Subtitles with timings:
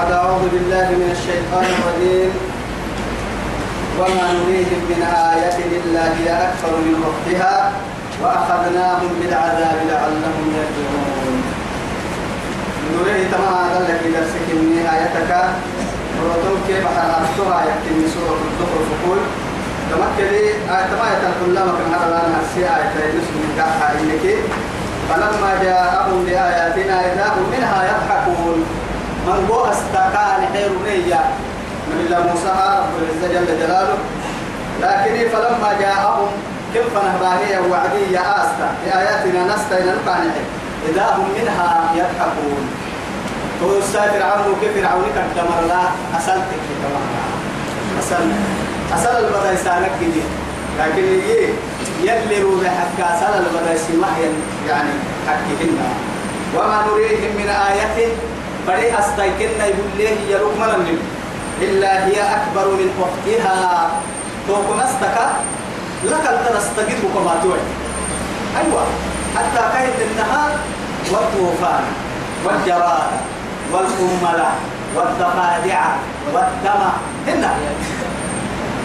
[0.00, 2.30] بعد أعوذ بالله من الشيطان الرجيم.
[3.98, 5.00] وما نريهم من
[5.32, 7.72] آية إلا هي أكثر من وقتها
[8.22, 11.36] وأخذناهم بالعذاب لعلهم يرجعون.
[12.94, 14.48] نريه تمام هذا لك درسك
[16.20, 19.18] ورتم كيف حرمتها يكتب من سورة الزخرف فقول
[19.90, 20.44] تمكلي
[20.76, 24.24] آية ما يتلقل لما كان هذا لنا السي آية يسمى من كحا إنك
[25.08, 28.60] فلما جاءهم بآياتنا إذا هم منها يضحكون.
[29.26, 31.24] من هو أستقال حير نية
[31.88, 33.98] من الله موسى رب العزة جل جلاله.
[34.82, 36.28] لكن فلما جاءهم
[36.74, 40.34] كم فنهباهية وعدية آستا؟ بآياتنا نستا إلى نقانع
[40.88, 42.62] إذا هم منها يضحكون.
[43.60, 45.84] توسا فرعون كيف فرعون قدم الله؟
[46.18, 47.00] أسلتك كما
[48.00, 48.30] أسل
[48.94, 50.24] أسل البدا يسالك جديد
[50.78, 51.48] لكن يجي
[52.02, 54.08] يلي روح حكا أسل البدا يسمح
[54.68, 54.90] يعني
[55.28, 55.78] حكيهن
[56.56, 58.08] وما نريهم من آية
[58.70, 60.98] فري أستيقنا يقول له يروك من؟
[61.62, 63.90] إلا هي أكبر من أختها.
[64.48, 65.26] توكم أستكا
[66.04, 67.66] لك التنستجد كما توعد
[68.60, 68.82] أيوة.
[69.36, 70.50] حتى كيد النهار
[71.12, 71.84] والطوفان
[72.44, 73.10] والجراد
[73.72, 74.50] والقملة
[74.96, 75.82] والضفادع
[76.34, 76.82] والدم.
[77.28, 77.44] هن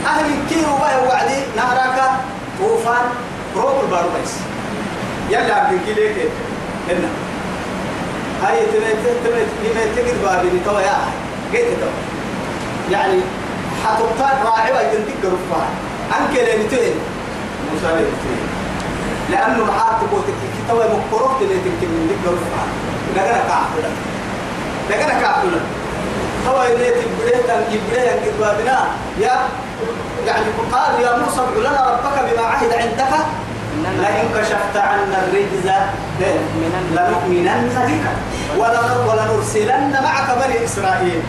[0.06, 2.02] أهل كيرو بقى وعدي نهرك
[2.59, 3.06] طوفان
[3.56, 4.34] روب الباربيس
[5.30, 6.16] يلا عبد كيليك
[6.90, 7.09] هن
[8.46, 10.98] هاي تمت تمت لما تجد بابي تو يا
[11.54, 11.88] قيت تو
[12.92, 13.20] يعني
[13.86, 15.68] حتوقع راعي ويدنتك رفاه
[16.18, 16.96] أنك اللي نتوين
[17.74, 18.06] موسى
[19.32, 22.68] لأنه معاه تقول تكتي تو مقرط اللي تكتي من ذكر رفاه
[23.12, 23.92] نجنا كعبنا
[24.92, 25.59] نجنا كعبنا
[26.46, 26.92] تو اللي
[27.48, 28.88] تن يبريه ينقذ بابنا.
[29.20, 29.36] يا
[30.28, 33.45] يعني قال يا موسى ادع لنا ربك بما عهد عندك.
[33.84, 35.68] لئن كشفت عنا الرجز
[36.92, 38.06] لنؤمنن بك.
[39.08, 41.22] ولنرسلن معك بني إسرائيل.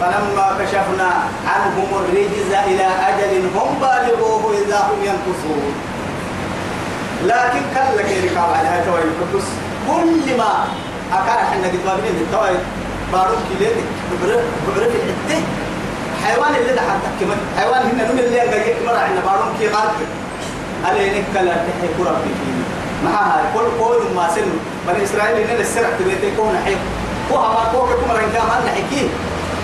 [0.00, 1.10] فلما كشفنا
[1.46, 5.74] عنهم الرجز إلى أجل هم بالغوه إذا هم ينقصون.
[7.24, 9.00] لكن كان لك على هاي توي.
[9.00, 9.48] القدس
[9.88, 10.64] كل ما
[11.12, 12.56] أكان حنا قد ما بنين التوي
[13.12, 13.86] بارون كيلين.
[14.10, 15.42] بعرف بعرف الحتة
[16.24, 20.08] حيوان اللي ده حتى كمان حيوان هنا نون اللي جاي مرة عندنا بارون كي غالب
[20.84, 22.52] على نكلا تحي كرة بيجي
[23.04, 24.50] معها كل قول ما سن.
[24.88, 26.76] بني إسرائيل إن السرعة تبيت يكون حي.
[27.32, 29.08] هو ما هو كم رنجا ما نحكي.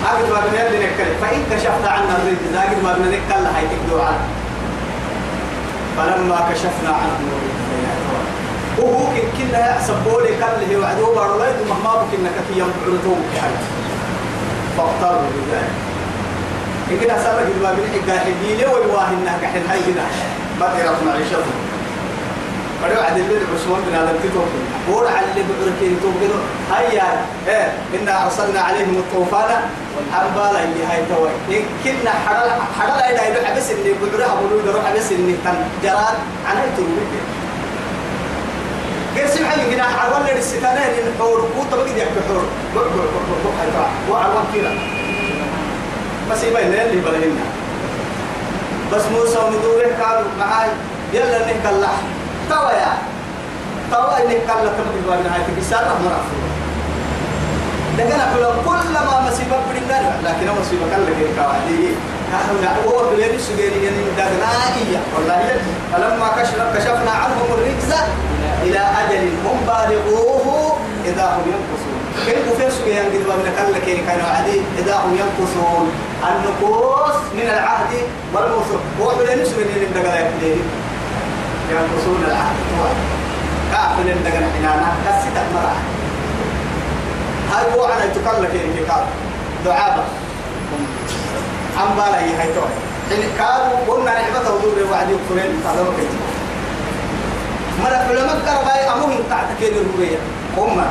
[0.05, 4.01] أقول ما بنين اللي نكلا فإن كشفت عنا الرجل أقول ما بنين نكلا هاي تكدو
[4.01, 4.25] عنه
[5.97, 7.17] فلما كشفنا عنه
[8.77, 9.07] وهو
[9.37, 13.63] كنا يحسب بولي كان له وعدوه باروليد ومهما بكنا كثيرا بعرضوه كحاجة
[14.77, 15.73] فاختاروا بذلك
[16.91, 19.79] إن كنا سابق الباب الحقا حقيلة ويواهنا كحن هاي
[20.59, 21.51] تيرا معيشته
[22.83, 24.47] فلو عدل لي عثمان بن هذا الكتاب
[24.91, 26.41] هو على اللي بعركين توقدوا
[26.71, 29.49] هيا إيه إنا أرسلنا عليهم الطوفان
[30.13, 34.85] حنبالا اللي هاي توي إن كنا حرل حرل إلى إلى حبس إني بعرها بقولوا يروح
[34.85, 36.17] حبس إني تن جراد
[36.47, 36.85] عن هاي توي
[39.15, 42.43] غير سمع لي هنا حول لي الستانين إن حور قوت بقي يحكي حور
[42.75, 44.71] بق بق بق بق هاي توا وعلى كذا
[46.31, 47.56] بس يبين اللي بلهنا
[48.93, 50.69] بس موسى وندوره قالوا معاي.
[51.13, 52.07] يلا نهك اللحم
[52.49, 52.93] توا يا.
[53.91, 56.37] توا إنك قال لك من الوان هاي تكسر مرافق
[57.97, 61.95] لكن أقول كل ما مصيبة بدنا لكن مصيبة كان لك كوادي
[62.31, 65.59] كانوا هو بلاد سجيري يعني دغنائية والله
[65.93, 67.91] فلما كشف كشفنا عنهم الرجز
[68.63, 71.99] إلى أجل هم بالغوه إذا هم ينقصون.
[72.25, 74.61] كيف في سجيري قد من كان لك كانوا عادي.
[74.79, 75.91] إذا هم ينقصون.
[76.23, 77.93] النقوص من العهد
[78.33, 80.55] والموثوق هو بلاد سجيري دغنائية
[81.71, 82.55] ينقصون العهد.
[83.71, 85.75] كافل دغنا حنانا كسيت مرة
[87.51, 89.05] هاي هو تكلم كيري كاب
[89.65, 90.03] دعابة
[91.77, 92.71] عم بالا هي توي
[93.11, 96.09] إن كانوا قلنا نعمة وضوء وعدي وكفرين تعلموا كيف
[97.83, 100.17] مرة علماء كرباي أمهم تعتكين الهوية
[100.57, 100.85] هم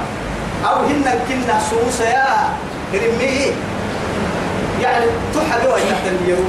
[0.67, 2.27] أو هن كنا سوسة يا
[2.93, 3.53] كرمي
[4.83, 6.49] يعني تحدوا تحت اليوم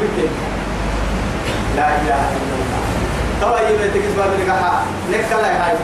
[1.76, 2.82] لا إله إلا الله.
[3.42, 5.76] توا يبي تكسب هذا لقاها نكلا هاي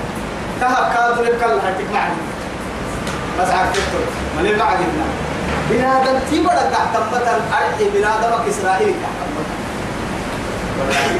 [0.61, 2.13] كها كادو نكلا هاي تكمعني
[3.39, 3.79] بس عرفت
[4.39, 5.05] من اللي بعدنا
[5.69, 9.19] بنادم تيبر تحت مثل أرحي بنادم إسرائيل تحت
[10.89, 11.19] مثل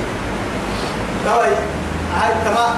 [1.25, 1.43] توا
[2.21, 2.75] هاي تمام.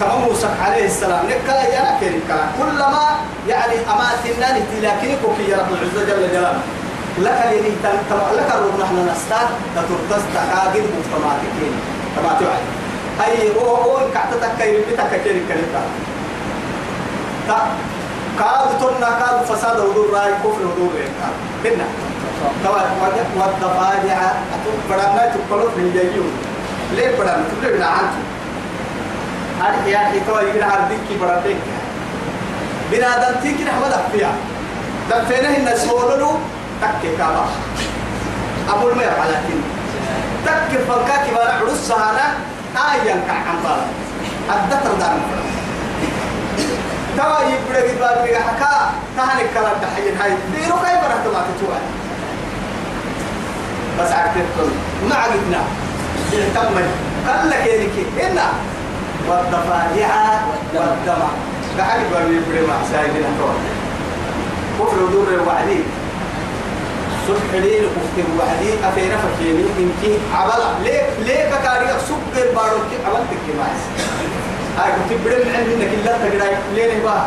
[0.00, 1.26] تمام موسى عليه السلام.
[1.26, 3.08] نكلا يا نكلا كلما
[3.48, 4.48] يعني أماتنا
[5.22, 6.60] كوكي يا رب العزة جل جلاله.
[7.20, 7.72] لك اللي
[8.36, 11.52] لك الروح نحن نستار تترتس تكاجد مجتمعاتك
[12.16, 12.64] تبع توعد
[13.20, 15.82] هاي هو هو كعتتك كي بتك كي كلمة
[17.48, 17.58] تا
[18.38, 20.92] كاد تنا كاد فساد ودور رأي كفر ودور
[21.64, 21.84] هنا.
[22.64, 22.80] توا
[23.36, 24.32] والضفادع
[24.90, 26.32] بدنا تقولوا من جيوم
[26.96, 28.12] ليه بدنا تقولوا بنا عنك
[29.60, 31.40] هذه يا أخي توا يقول عردك كي بدنا
[32.92, 34.30] بنا دمتي كنا حمد أفيا
[35.10, 36.30] دفينا هنا سولو
[36.82, 37.44] تك كابا
[38.68, 39.60] أبو المير على كن
[40.46, 42.34] تك فلكا كبار عروس سهانا
[42.92, 43.86] آيا كعم بالا
[44.56, 45.16] الدتر دار
[47.16, 47.98] توا يبدأ قد
[48.28, 50.30] بقى حكا كهني كلام تحيين هاي.
[50.54, 51.78] ديرو كاي برا تبع تتوه
[54.00, 54.70] بس عرفت
[55.08, 55.62] ما عقدنا.
[56.32, 56.56] تمت
[57.28, 58.46] قال لك يا إنا
[59.28, 60.08] والضفادع
[60.74, 61.22] والدم
[61.78, 63.54] قاعد يقول يبدأ مع سايدنا توا
[64.78, 65.80] كفر دور وعدي
[67.28, 70.02] صبح ليل كفر وعدي أفينا فكيني إنك
[70.34, 70.68] عبلا.
[70.84, 73.80] ليه؟ ليه كاري سوق البارو كي عملتك كماس
[74.78, 77.26] هاي كنت بدل من عندنا كلا تقرأ ليه نبا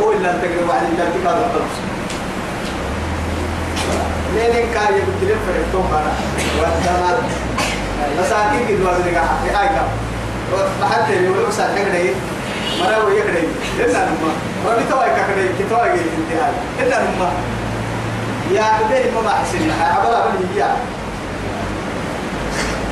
[0.00, 1.74] هو إلا تقرأ وعدي لا تكاد الطرف
[4.34, 6.12] ليه كاري قلت لهم فرقتهم أنا
[6.60, 7.18] والدمار
[8.20, 9.88] مساكين كده وزنك في هاي كم
[10.82, 12.14] وحتى يقولوا ساعة كده
[12.80, 13.40] مرا ويا كده
[13.84, 14.32] إلا نما.
[14.66, 17.30] ربي تواي كده كتواي كده انتهاء إلا نما.
[18.52, 20.76] يا عبدي ما أحسن عبلا بني يا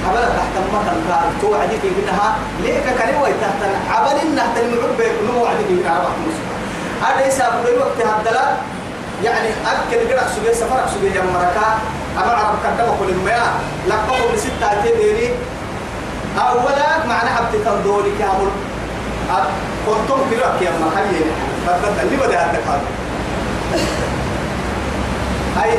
[0.08, 3.60] عبلا تحت المطر قال تو عدي منها ليه كان هو تحت
[3.90, 6.52] عبل إن تحت المعب نمو عدي في منها رحمة مسلم
[7.02, 8.56] هذا يسافر في وقت هذا
[9.25, 11.78] يعني أكل قرأ سجى سفر سجى جم مركا
[12.16, 13.52] أما عرب كتب كل المياه.
[13.88, 15.28] لقبوا بستة تبيني
[16.38, 18.50] أولا معنى عبد تندوري كامل
[19.87, 21.20] كنتم كراك يا محلي
[21.66, 22.81] بدل اللي بدأ هذا
[25.56, 25.70] هاي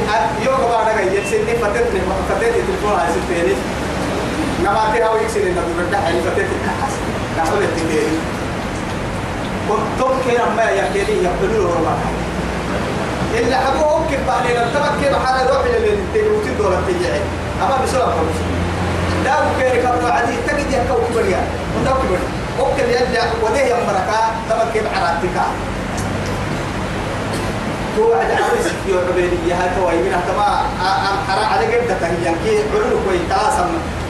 [0.46, 3.56] يوم بعد كده يسني فتت نه فتت التلفون هاي سنتين
[4.62, 6.96] نباتي هاو يكسر إنه بيرجع هاي فتت الحس
[7.38, 8.20] نحول التنين
[9.70, 11.96] كنتم كرام ما يكيني يقبلوا ربع
[13.40, 17.22] إلا حبوا أمك بعدين التبك كيف حال روح اللي تجوتي دولة تجعي
[17.62, 18.38] أما بسرعة خمس
[19.26, 21.42] داو كيري كبر عدي تجد يكو كبريا
[21.80, 22.20] وداو كبريا
[22.60, 25.38] أمك يرجع وديه يمركا تبك كيف حراتك
[27.96, 30.62] تو عد عرس في عبيد يا هاي توي من تما
[31.10, 33.70] أم حرا على قد تهيان كي علو كوي تاسم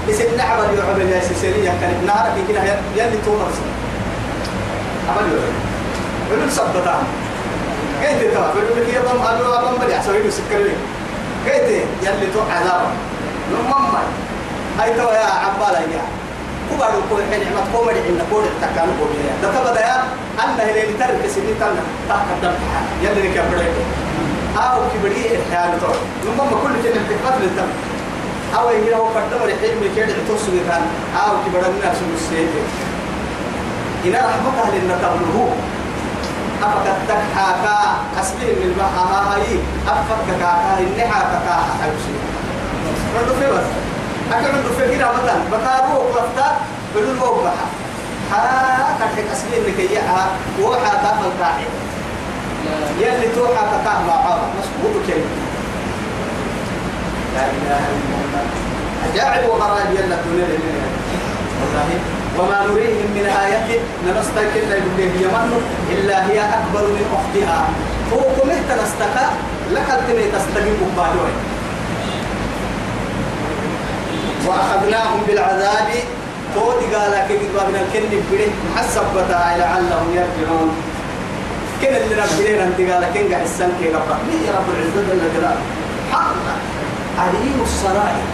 [0.10, 2.62] بس النعبة يا عبيد يا سيسيريا كان نهار كي كده
[2.96, 3.58] يلي تو مرس
[5.10, 5.40] عمل
[6.32, 6.96] علو سبتا
[8.02, 10.76] كيف تتا علو كي يبام علو أبام بدي أسوي له سكري
[11.46, 11.64] كيف
[12.04, 12.82] يلي تو عذاب
[13.52, 14.02] نمما
[14.80, 16.04] هاي تو يا عبالة يا
[16.72, 19.96] كبار كل حين عمت كومري إن كود تكانو كومري ده تبدا يا
[20.44, 22.54] أن هلين ترك سنين تنا تقدم
[23.04, 23.74] يلي نكبرك
[24.58, 25.92] أو كبري إحيان تو
[26.26, 27.70] لما ما كل شيء نتفق للتم
[28.58, 30.82] أو يجي هو قدم الحين من كده توصل كان
[31.24, 32.50] أو كبر الناس مسيء
[34.06, 35.50] إن رحمة أهل النتابله
[36.64, 37.78] أفكت تكحاكا
[38.22, 42.16] أسبيه من البحر هاي أفكت كاكا إنها كاكا حيوسي
[43.16, 43.83] ردوا في بس
[44.32, 46.58] أكيد عنده فكرة مثلا بكارو وقفتا
[46.96, 47.68] بدون موقعها
[48.32, 50.28] ها كان أسبيه اللي كيها
[50.62, 51.66] وحا تافل كاعي
[53.00, 55.36] يلي توحى كتاه مع عارة مسبوط كلمة
[57.36, 58.44] لا إله إلا الله.
[59.14, 60.48] أجاعب وغرائب يلا الدنيا
[61.62, 62.00] والله
[62.40, 65.62] وما نريهم من آية نمستيقن يقول هي من؟
[65.92, 67.68] إلا هي أكبر من أختها.
[68.12, 69.28] فوق مهت نستكى
[69.72, 71.38] لك التني تستجيب بالوين
[74.48, 75.90] وأخذناهم بالعذاب.
[76.56, 80.72] تودي قال كي قد من الكن بره حسب بتا لعلهم يرجعون.
[81.82, 84.10] كن اللي ربنا أنت؟ قال كن قاعد السن كي رب
[84.48, 85.64] يا رب العزة جل جلاله؟
[86.12, 86.36] حق.
[87.20, 88.26] عليم السرائر.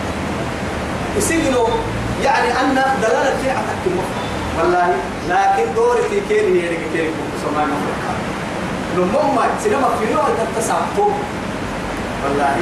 [1.18, 1.68] يسجنوا
[2.24, 3.84] يعني أن دلالة في عتك
[4.58, 4.94] والله
[5.30, 7.12] لكن دوري في كين هي اللي كين
[7.44, 8.14] سمعنا مفرقة
[8.98, 11.12] لما سينما في نوع تتسعطوا
[12.24, 12.56] والله.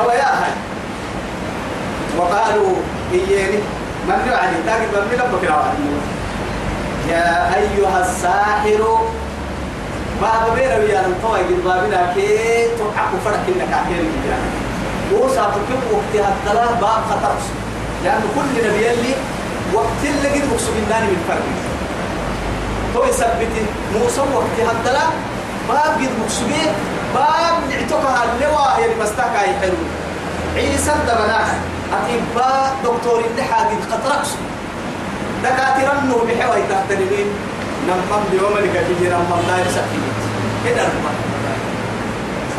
[0.00, 0.52] هو يا هاي
[2.18, 2.74] وقالوا
[3.12, 3.58] إياني
[4.08, 5.72] من يعني تاكد من لما كنا
[7.08, 8.98] يا أيها الساحر
[10.20, 12.28] باب بير ويا نطوي قد بابنا كي
[12.78, 14.50] تحقق فرق إنك عكير يعني
[15.12, 17.34] وصا تكب وقت هالثلاث باب خطر
[18.04, 19.14] لأن كل نبي اللي
[19.74, 21.46] وقت اللي قد مقصود الناني من فرق.
[22.94, 23.54] تو يثبت
[23.94, 25.12] موسى وقت هالثلاث
[25.68, 26.52] باب قد مقصود
[27.14, 29.76] باب نعتقها اللواء يعني مستاكا يحلو
[30.56, 31.54] عيسى الدبناها
[31.92, 34.30] أطباء دكتور اللي حاجة قطرقس.
[35.44, 37.28] دكاترة النو بحوي تحترمين.
[37.88, 40.02] نمم بيوم اللي كتيجي نمم داير سكين
[40.64, 41.16] كده نمم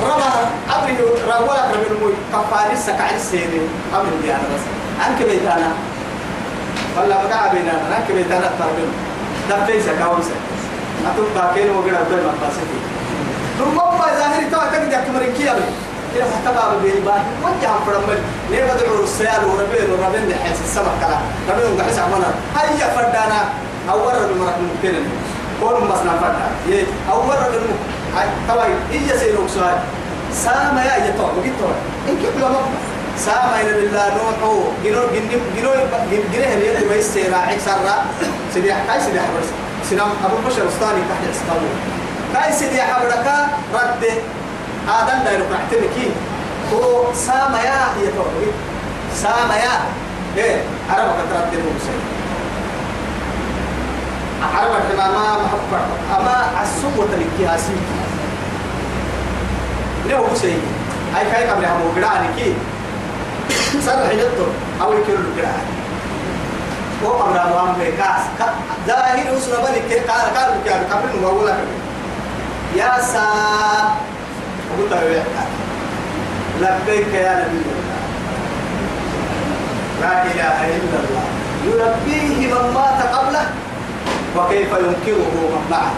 [0.04, 0.32] ربا
[0.76, 0.98] أبري
[1.28, 3.62] روالا كرمين موي كفاري سكعي السيري
[3.94, 4.64] أبري دي أنا بس.
[5.08, 5.72] أنك بيتانا
[6.98, 8.92] والله بقى بينا أنك بيتانا تربين.
[9.50, 10.42] دبتي سكاوي سك
[11.08, 12.80] أتوقع كين وقرأ بدل ما باسكي
[13.60, 15.62] ثم ما ظاهر توا تقدر كمرين كيابي
[16.16, 18.20] إلى حتى باب البيبان وجه فرمل.
[18.52, 21.18] ليه بدعو السيال وربين وربين لحيس السبع كلا.
[21.50, 22.30] ربين وقحس عمنا.
[22.56, 23.42] هيا فردانا.
[23.90, 24.94] أول رجل مرك ممكن
[25.62, 27.62] كون مسنا فردا يه أول رجل
[28.16, 29.78] هاي توا إيه سيروك سؤال
[30.34, 31.76] سام يا يتوه بقيت توه
[32.10, 32.62] إن كيف لما
[33.18, 34.54] سام إلى بالله نوح
[34.84, 35.72] جنو جنو جنو
[36.34, 37.96] جنو هي اللي بيس سيراعي سرّا
[38.54, 39.50] سيدي كاي سيدي حبرس
[39.90, 41.70] سنام أبو بشر أستاني تحت استوى
[42.34, 43.28] كاي سيدي حبرك.
[44.88, 46.10] رد آدم دايرو كحتمكي
[46.74, 48.54] هو سام يا يتوه
[49.16, 49.76] سام يا.
[50.38, 51.96] إيه؟ عربك ترد الموسى
[54.56, 55.86] عربك ما ما محبك
[56.20, 57.78] أما السوق تلقي هاسيك
[60.08, 60.54] ليه بسي
[61.20, 62.54] أي كاي قبل هم وقراني كي.
[63.86, 64.46] سر حجتو
[64.82, 65.66] أو يكير القران.
[67.06, 68.22] هو أمر أمام بكاس
[68.88, 71.52] ظاهر أسرة بني كي قال قال كي قبل نقول
[72.76, 73.26] يا سا
[74.78, 75.24] قلت له
[76.62, 78.02] لبيك يا نبي الله.
[80.02, 81.26] لا إله إلا الله.
[81.66, 83.46] يلبيه من مات قبله
[84.38, 85.94] وكيف ينكره من معه.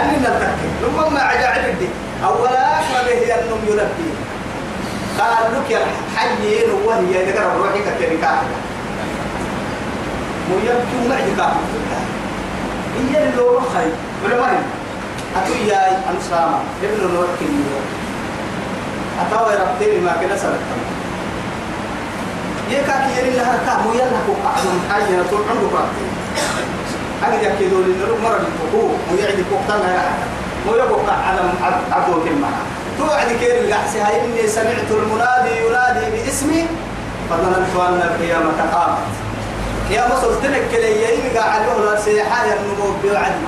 [0.00, 1.90] أننا نتذكر ثم ما عجائب الدين
[2.24, 4.10] أولا ما به أنهم يلبي
[5.18, 5.80] قال لك يا
[6.16, 8.42] حيين وهي ذكر روحك كنكاح
[10.50, 11.60] مو يبكي معي كافر
[12.96, 13.92] هي اللي هو خير
[14.24, 14.58] ولا ما هي؟
[15.36, 17.78] أتو ياي أنسامة ابن كنيو
[19.20, 20.80] أتاوي ربتين ما كنا سرقتم
[22.70, 26.12] يكاك يري لها كا مو يلا كو قعدون حاجة طول عمره ربتين
[27.24, 30.04] أجد يكيدوا لنا مرة بالفقوق مو يعدي فوقتنا يا
[30.66, 31.40] مو يبقى على
[31.92, 32.48] عبدو كلمة
[32.98, 36.66] توعد كير القحس هاي إني سمعت المنادي ينادي باسمي
[37.30, 38.98] فظننت أن القيامة قامت.
[39.90, 43.46] يا مصر تنك لي يلقى عليه السيحة النمو بوعدي.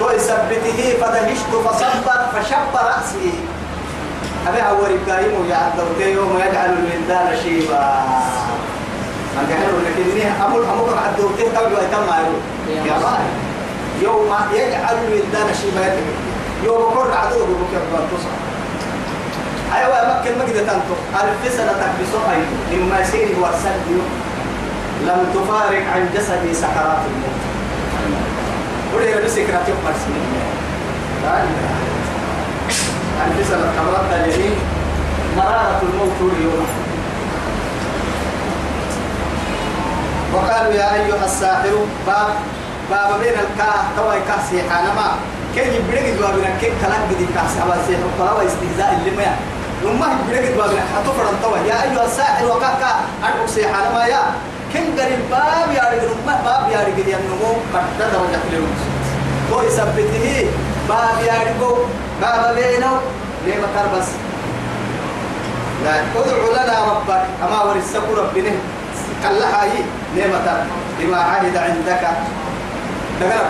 [0.00, 3.32] ويثبته فدهشت فصبر فشب رأسي.
[4.48, 7.84] أبي أول إبراهيم يعذب يوم يجعل الولدان شيبا.
[9.36, 12.06] ما قالوا لكن أمر أمر عدو تهتم ويتم
[12.68, 13.26] يا راي
[14.02, 15.86] يوم يجعل الولدان شيبا
[16.64, 18.32] يوم كل عدو بكر بنتصر
[19.74, 23.78] أيوة مكة مجد تنتو ألف سنة تكبسو أيضا مما يسير ورسل
[25.06, 27.40] لم تفارق عن جسدي سكرات الموت.
[28.94, 30.26] ولي ربي سكرات يوم مرسلين
[31.24, 31.95] لا إله
[33.20, 34.56] سنة كبرت اليمين
[35.36, 36.66] مرارة الموت اليوم.
[40.34, 41.74] وقالوا يا أيها الساحر
[42.06, 42.28] باب
[42.90, 45.08] باب بين الكاه توي كاسي حانما
[45.54, 49.36] كي يبرق بابنا كي كلام بدي كاسي أبا سيحر قلاوة استهزاء اللي ما
[49.84, 52.90] لما يبرق بابنا حتى فرن توي يا أيها الساحر وكاكا
[53.24, 54.22] أدعو سيحانما يا.
[54.72, 57.52] كن قريب؟ باب يا رجل ما باب يا رجل يا نمو.
[57.74, 58.80] قد درجة للمس
[59.52, 60.46] هو يثبته
[60.88, 61.86] باب رجل
[62.22, 63.00] باب بينه
[63.46, 63.54] ليه
[63.98, 64.08] بس
[65.84, 68.50] لا ادعو لنا ربك أما ورثك ربنا
[69.24, 69.78] قال لها هي
[70.16, 70.66] نعمة
[71.00, 72.08] بما عهد عندك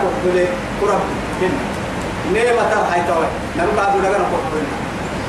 [0.01, 0.45] كوكبلي
[0.81, 0.99] كرب
[1.41, 1.49] كن
[2.33, 3.27] نعمة هاي توي
[3.57, 4.67] نبقى دغنا كوكبلي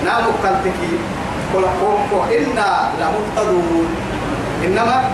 [0.05, 0.93] نعم كالتكي
[1.55, 3.89] كل كوكو إنا لمهتدون
[4.65, 5.11] إنما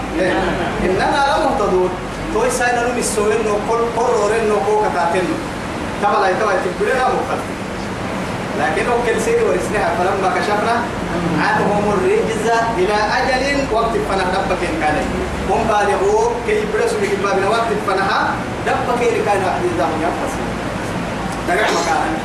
[0.85, 1.91] إننا لمهتدون
[2.35, 5.27] توي ساينا نمي سوين نو كل قرورين نو كوكا كاتين
[6.03, 7.65] تبا لا يتوي تبلنا مكالتكي
[8.61, 10.75] لكن أكل سيد ورسنها فلما كشفنا
[11.45, 12.47] عنهم الرجز
[12.79, 14.97] إلى أجل وقت فنا دبك كان
[15.51, 18.21] هم بالغوا كي يبرسوا بك بابنا وقت فنها
[18.67, 20.35] دبك كان واحد يدهم ينفس
[21.49, 22.19] نرجع مكانا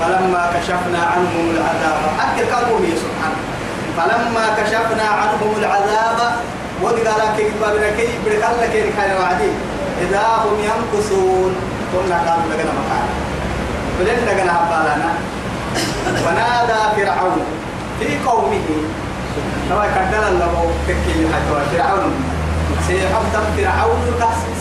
[0.00, 3.40] فلما كشفنا عنهم العذاب أكل كانوا هي سبحانه
[3.96, 6.36] فلما كشفنا عنهم العذاب
[6.82, 9.50] ودي قال كي بابنا كي يبرك الله كي كان وعدي.
[10.02, 11.52] إذا هم ينقصون
[11.92, 13.12] قلنا قالوا لنا مكانا
[13.98, 15.10] بلن لقنا هبالانا
[16.26, 17.42] ونادى فرعون
[18.00, 18.68] في قومه.
[19.70, 22.14] نوى كدل الله تكي حتى فرعون.
[22.86, 23.24] سيحب
[23.56, 24.00] فرعون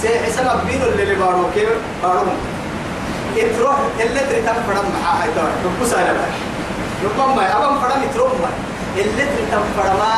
[0.02, 1.70] سيحسن بينو اللي بارو كيف؟
[2.04, 2.22] بارو
[3.38, 6.14] إتروح اللي تريتم فرم معاه حتى ربو سالة
[7.06, 8.32] ربما أبم فرم إتروح
[8.98, 10.14] اللي تريتم فرما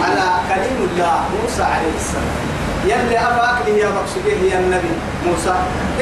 [0.00, 2.36] على كلم الله موسى عليه السلام.
[2.84, 4.92] يلي أباك لي يا مقصودي هي النبي
[5.26, 5.54] موسى.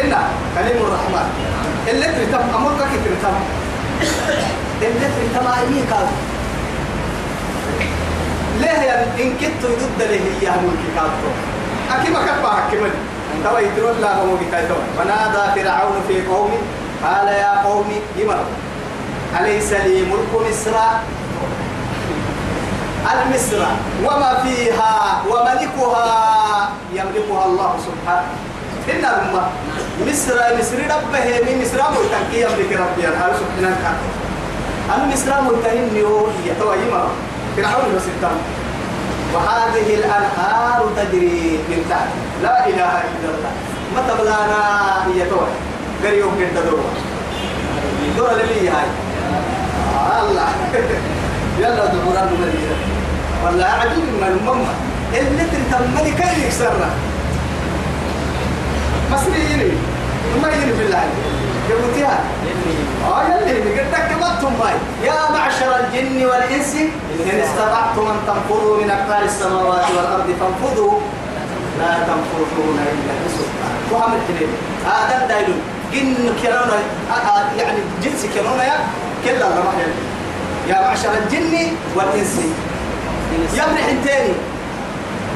[0.04, 0.12] إن
[0.54, 1.28] كلم الرحمن.
[1.88, 3.37] اللي تريتم أمرك كيف تريتم
[4.82, 6.09] اللي تريتم أي كاد
[8.61, 11.30] ليه يا إن كنت ضد له هي ملك كادو
[11.90, 13.00] أكيد ما كبا حكمني
[13.44, 16.61] توا يدرون لا هو بكايتو ونادى فرعون في قومه
[17.04, 18.44] قال يا قوم جمر
[19.40, 20.76] أليس لي ملك مصر؟
[23.12, 23.62] المصر
[24.04, 26.09] وما فيها وملكها
[26.92, 28.33] يملكها الله سبحانه.
[28.90, 29.42] إن الأمة
[30.07, 31.78] مصر مصر ربه من مصر
[32.12, 33.99] تنكي أمريكا ربي الحال سبحانه
[34.95, 36.02] أنا مصر أبو تنكي
[36.45, 36.54] هي.
[36.61, 37.04] تويما
[37.57, 38.02] فرعون بس
[39.35, 42.09] وهذه الأنهار تجري من تحت.
[42.42, 43.52] لا إله إلا الله.
[43.95, 44.62] ما تبلانا
[45.07, 45.50] هي توي
[46.04, 46.85] قريب من تدور.
[48.16, 48.87] دور اللي هاي
[50.23, 50.49] الله.
[51.61, 52.76] يلا دوران المدينة
[53.45, 54.75] والله عجيب من الماما
[55.14, 56.90] اللي تنتمني كان يكسرنا؟
[59.12, 59.79] مصريين
[60.43, 61.05] ما يجري بالله
[61.71, 62.21] قلتيها
[63.07, 64.75] آه يلي قلت كبتهم ماي
[65.05, 66.75] يا معشر الجن والإنس
[67.33, 71.00] إن استطعتم أن تنفذوا من أقطار السماوات والأرض فانفذوا.
[71.79, 73.75] لا تنفذون إلا بسلطان.
[73.93, 74.49] وعمل كده
[74.87, 75.55] هذا دايلو
[75.93, 76.79] جن كانونا
[77.59, 78.79] يعني جنس يا
[79.25, 80.10] كلا الله
[80.69, 81.55] يا معشر الجن
[81.97, 82.35] والإنس.
[83.55, 84.33] يمنح التاني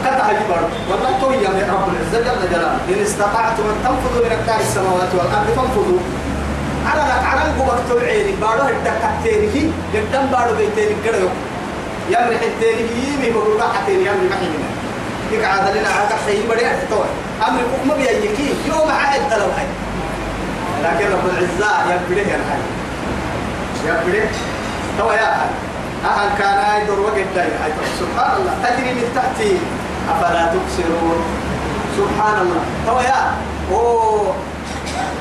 [0.04, 2.18] قطع الجبر والله توي يا رب العزة.
[2.26, 5.98] جل جلاله إن استطعتم أن تنفذوا من أقطار السماوات والأرض فانفذوا.
[6.86, 11.18] على على الجبر توعيني بارو الدكتيري هي قدام بارو بيتيري كده
[12.10, 14.68] يمرح التاني يمي بقول حتى يمرح محينا
[15.32, 17.04] يقعد لنا على تحتي بدي أتوه
[17.48, 19.66] أمر ما بيجيكي يوم عهد تلو هاي
[20.84, 21.96] لكن رب العزة يا
[22.50, 22.60] هاي
[23.86, 24.20] يبدي
[24.98, 25.30] تو يا
[26.04, 27.68] أهل كان يدور وقت دايما
[28.00, 28.54] سبحان الله.
[28.64, 29.52] تجري من تحتي
[30.12, 31.20] أفلا تبصرون؟
[31.96, 32.62] سبحان الله.
[32.86, 33.20] تو يا
[33.72, 34.34] أوه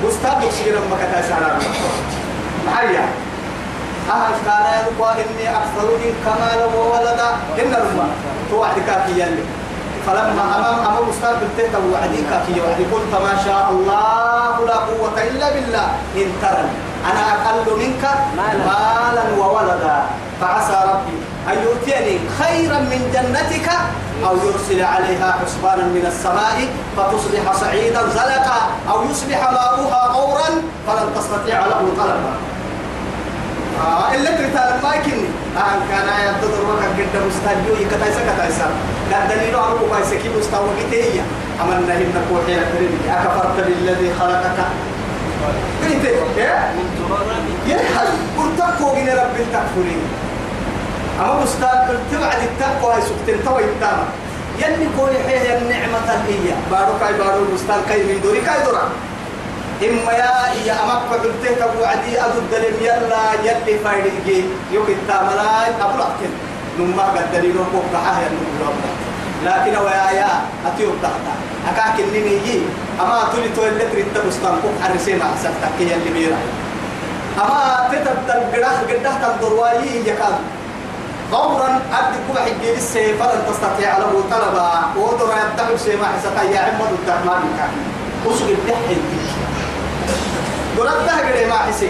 [0.03, 1.43] أستاذ بكسير لما كتا سعر
[2.67, 3.05] معايا.
[4.11, 7.29] أهل كان يقول إني أكثر من كمال وولدا
[7.63, 8.07] إن الأمة
[8.51, 9.43] توعد كافي يلي
[10.07, 15.47] فلما أمام أمام أستاذ بالتهت وعدي كافي وعدي قلت ما شاء الله لا قوة إلا
[15.55, 15.87] بالله.
[16.19, 16.92] إن ترني.
[17.11, 18.03] أنا أقل منك
[18.37, 20.03] مالا؟ وولدا.
[20.41, 21.17] فعسى ربي
[21.51, 23.69] أن يؤتيني خيرا من جنتك
[24.25, 26.67] أو يرسل عليها حسبانا من السماء
[26.97, 30.49] فتصبح صعيدا زلقا أو يصبح ماؤها غورا
[30.87, 32.33] فلن تستطيع له طلبا.
[33.81, 38.67] آه إلا ترتال ما يكني آه كان يبتدر وقت قد مستهجو يكتايسا كتايسا
[39.13, 41.21] قد دليل أنه كويسا كي مستوى كتية
[41.61, 44.59] أمنا هم نكوحي لكريم أكفرت بالذي خلقك
[45.83, 46.05] قلت
[46.37, 46.73] إيه
[47.67, 50.01] يلحل قلت تقوى رب التكفرين
[51.19, 54.05] أما مستقبل قلت بعد التقوى سكتين توي التامة
[54.59, 58.89] يلي كوني حيه النعمة الإية بارو كاي بارو مستقبل كاي من دوري كاي دورا
[59.83, 60.31] إما يا
[60.65, 65.31] يا أمك قلت تبو عدي أدو الدليل يلا يلي فايدي يوك التامة
[65.81, 66.31] أبو لكن
[66.79, 68.21] نما قد دليل وقوك حاه
[69.45, 70.29] لكن ويا يا
[70.67, 71.33] أتيو تحتا
[71.67, 72.61] أكاك النمي يي
[73.01, 76.37] أما تولي تولي تريد تبستان كوك حرسينا أحسن تكي يلي ميرا.
[77.37, 80.35] أما تتبتل قراه قده تنظرواي يكاد.
[81.31, 86.91] غورا أبدي كل حجي السيف فلن تستطيع له طلبا ودر يبتعب سيما حسكا يا عمد
[86.99, 87.73] الدرمان كان.
[88.25, 88.97] وسوق الدحي.
[90.77, 91.89] درد ده قري ما حسي.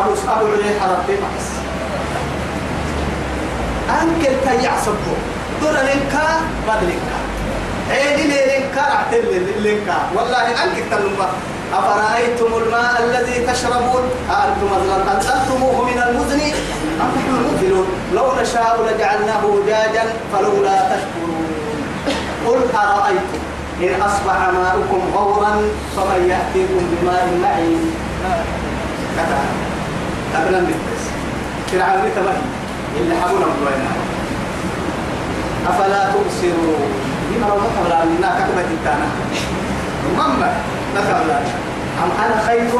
[0.00, 1.48] أبو أبو علي حربتي ما حس.
[3.88, 5.16] أنكل كي يعصبه
[5.62, 6.26] در لنكا
[6.68, 7.18] بدلنكا
[10.16, 10.46] والله
[11.72, 14.68] أفرأيتم الماء الذي تشربون؟ أأنتم
[15.14, 16.40] أنزلتموه من المزن؟
[17.00, 21.46] أم نحن المنزلون لو نشاء لجعلناه أجاجا فلولا تشكرون.
[22.46, 23.40] قل أرأيتم
[23.82, 25.52] إن أصبح ماؤكم غورا
[25.96, 27.90] فمن يأتيكم بماء معين.
[29.16, 29.38] كذا
[30.34, 31.04] قبل بس
[31.72, 32.42] فرعون تبهي
[33.00, 33.46] اللي حبونا
[35.68, 36.90] أفلا تبصرون؟
[37.48, 39.06] لو تقبل عنا كتبت التانا
[40.16, 40.52] مما
[40.96, 41.30] نقبل
[42.02, 42.70] أم أنا خير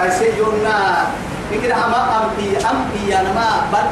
[0.00, 1.06] كيسيجونا
[1.52, 3.86] يمكن أما أمبي أمبي أنا ما بل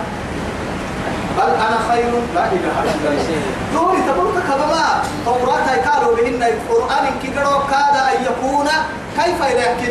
[1.39, 3.41] بل أنا خير لا إله إلا الله
[3.75, 7.29] دوري تقول كبما توراة قالوا بهن القرآن كي
[7.71, 8.69] كاد أن يكون
[9.17, 9.41] كيف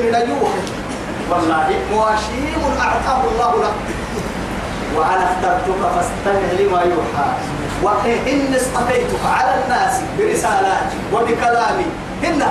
[0.05, 0.53] من اليوم
[1.29, 3.75] والله مواشيم أعطاه الله لك
[4.95, 7.27] وأنا اخترتك فاستمع لما يوحى
[7.83, 11.85] وإن اصطفيتك على الناس برسالاتي وبكلامي.
[12.23, 12.41] هن.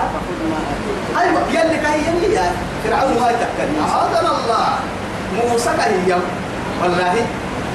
[1.20, 4.68] أيوة يلي كهي يلي يعني فرعون ما يتكلم هذا الله.
[5.50, 6.18] موسى كهي
[6.82, 7.14] والله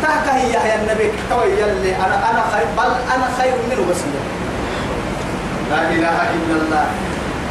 [0.01, 1.95] تاك هي يا النبي توي يلي.
[1.95, 4.01] أنا أنا خير بل أنا خير منه بس
[5.71, 6.85] لا إله إلا الله.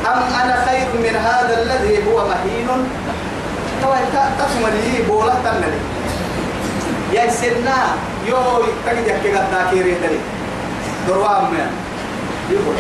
[0.07, 2.69] أم أنا خير من هذا الذي هو مهين؟
[3.83, 3.99] توي
[4.39, 5.81] تسمى لي بولا تنلي.
[7.13, 7.75] يا سيدنا.
[8.29, 10.21] يو تجد يحكي قد ذاكيري دلي
[11.09, 11.71] دروام من.
[12.51, 12.77] يقول.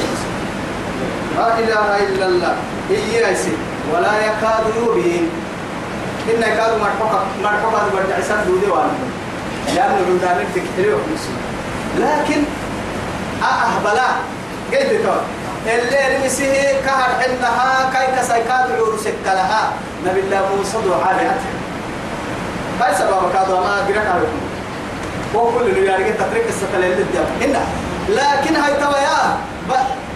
[1.37, 2.56] لا إله إلا الله.
[3.34, 3.58] سيد
[3.92, 5.30] ولا يكاد يبين.
[6.28, 8.98] إن يكاد مرحبا مرحبا برجع سن دودي وأنا.
[9.74, 11.37] لأنه عندنا تكتري وخمسين
[11.98, 12.40] لكن
[13.42, 14.08] أهبلا.
[14.72, 15.16] قلت تو
[15.66, 19.72] اللي رمسيه كهر عندها كاي كسيكات عور سكلها.
[20.06, 21.37] نبي الله موسى دعاء
[22.80, 24.47] هاي سبب كذا ما قرأت عليكم
[25.34, 27.04] وكل اللي يعني تترك الستة اللي
[27.40, 27.60] هنا
[28.08, 29.38] لكن هاي تويا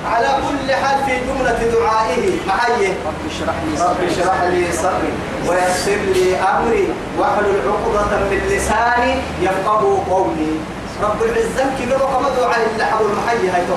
[0.06, 2.30] على كل حال في جملة دعائه.
[2.48, 2.88] معي.
[3.06, 5.12] رب اشرح لي رب اشرح لي صدري.
[5.46, 6.88] ويسر لي أمري.
[7.18, 10.54] واحلل عقدة من لساني يفقه قولي.
[11.02, 13.74] رب العزة كي قالوا كما دعاء اللي حول المحيي هاي تو.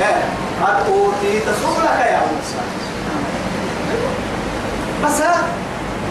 [0.00, 0.24] إيه.
[0.62, 2.62] قد أوتيت سؤلك يا موسى.
[5.04, 5.22] بس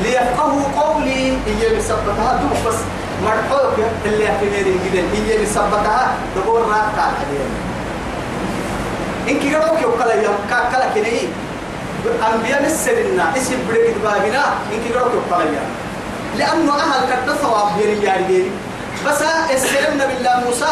[0.04, 1.32] ليفقهوا قولي.
[1.32, 2.80] هي مثبتها دوب بس.
[3.26, 7.14] مرحوك اللي ميرين جدا هي مثبتها دبور راك على
[9.30, 11.20] إنك قالوا كيو كلا يوم كلا كني.
[12.34, 15.70] أنبياء السرنا اسم بريد باغنا إنك قالوا كيو كلا يوم.
[16.38, 18.52] لأنه أهل كتب ثواب بيري يارجين
[19.08, 19.22] بس
[19.54, 20.72] السلمنا بالله موسى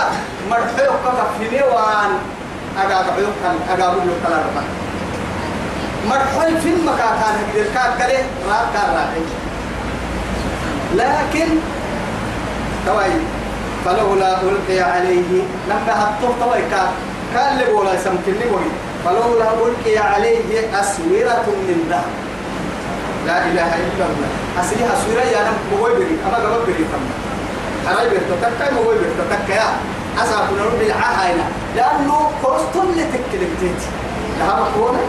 [0.49, 2.12] مرحوك كفي ميوان
[2.77, 3.39] أجاب عيوك
[3.73, 4.63] أجاب عيوك كلا ربنا
[6.10, 8.89] مرحل في المكان كان هكذا كان كله راك كان
[10.95, 11.47] لكن
[12.86, 13.13] توي.
[13.86, 15.32] فلولا ألقي عليه
[15.70, 16.62] لما هتوه توي.
[16.72, 16.89] كان
[17.34, 18.70] كان اللي بولا يسمكن لي بوي
[19.06, 22.12] فلولا ألقي عليه أسورة من ذهب.
[23.28, 24.30] لا إله إلا الله.
[24.62, 26.17] أسري أسورة يا نم مغوي بري.
[26.26, 27.06] أما قبل بري تم
[27.89, 29.60] أنا بيرت تكاي مغوي بيرت تكاي
[30.24, 31.44] أسا كنا نقول العهاينا
[31.76, 33.72] لأنه كرستون لتكلمتي
[34.39, 35.00] لها مقومة؟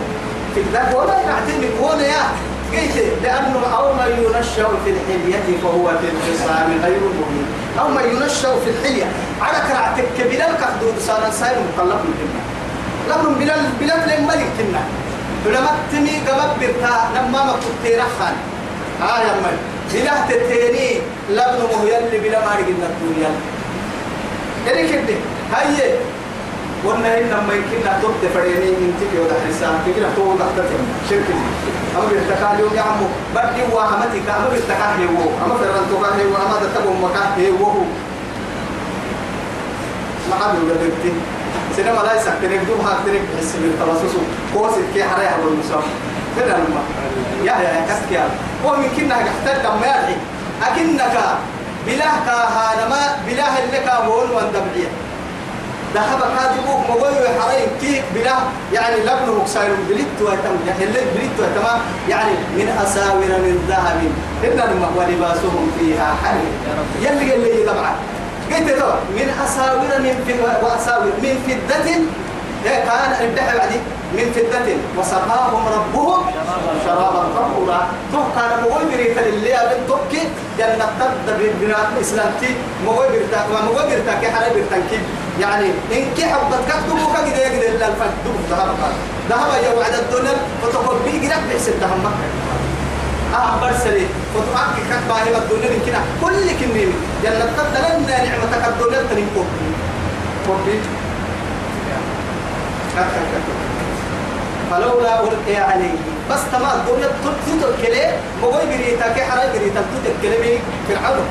[0.55, 1.67] في ذاك ولا يعتني
[2.05, 2.23] يا.
[2.73, 7.32] قلت لأنه أو ما ينشأ في الحلية فهو في الخصام غير مبين.
[7.81, 9.05] أو ما ينشأ في الحلية.
[9.43, 12.43] على كرعتك بلال كخدود صار سائر مقلب الدنيا
[13.09, 14.83] لهم بلال بلال لما لكتنا
[15.47, 18.35] لما تمي قبب برتا لما ما كنت رخان
[19.03, 19.57] آه يا من
[19.93, 23.31] بلا تتيني لابن مهيال بلا ما رجلنا الدنيا.
[24.67, 25.15] يعني كده
[25.53, 25.95] هاي.
[26.87, 30.57] قلنا إن لما يمكن تبت فريني من تبي وده حساب كده تو تحت
[31.11, 31.29] شرك
[31.97, 36.57] أما بيرتكال يوم يا عمو بدي وهمتك أما بيرتكال هو أما فرن تكاه هو أما
[36.63, 37.73] تتبع مكاه هو
[40.31, 41.13] ما يقول لك
[41.77, 44.15] سينما لا يسكتنك دوم هاكتنك بس بالتبصص
[44.55, 45.83] قوسك كي حريها بالمسام
[46.37, 46.83] كده لما
[47.45, 48.29] يا يا كسك يا.
[48.97, 50.17] كنا قحتل لما يرحي
[50.63, 51.13] أكنك
[51.87, 54.91] بلاه كاها نما بلاه اللي كابون واندبعيه
[55.95, 58.37] ذهب كاتبوك مغوي حرين كيك بلا
[58.73, 61.67] يعني لبن مكساير بليت وتم يحل بليت وتم
[62.09, 64.01] يعني من أساور من ذهب
[64.45, 64.59] إن
[64.97, 66.53] ولباسهم فيها حرير.
[67.03, 67.93] يلي اللي طبعا.
[68.53, 69.91] قلت له من أساور من
[70.63, 71.89] وأساور من فدة
[72.65, 73.81] كان الدحى بعدي.
[74.13, 76.21] من فدة وسقاهم ربهم
[76.85, 77.23] شرابا.
[77.37, 77.81] طهورا
[78.13, 80.23] تو كان مغوي بريتا اللي أبن توكي
[80.59, 81.29] جنة تد
[81.61, 82.51] بنا إسلامتي
[82.87, 84.99] مغوي بريتا ومغوي بريتا كي حالي بريتا كي.
[85.41, 88.69] يعني إن كي حبت كتبوا كده يقدر إلا الفجد ذهب
[89.31, 92.29] ذهب يا وعد الدنيا فتقول بيجي لك بحسب ذهب مكة
[93.39, 94.07] آه برسلي.
[94.35, 96.01] فتوقع كتبا هي الدنيا من كنا.
[96.23, 96.93] كل كنين
[97.25, 99.29] جنة تد لنا نعمتك الدنيا تنين
[100.47, 100.77] كوبي
[104.71, 105.97] فلولا ألقي عليه.
[106.31, 108.05] بس تمام الدنيا تتر كلي
[108.43, 111.27] مغوي بريتا كي حراي بريتا تتر كلي فرعون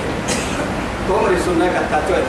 [1.08, 2.24] تومر السنة قد تاتوا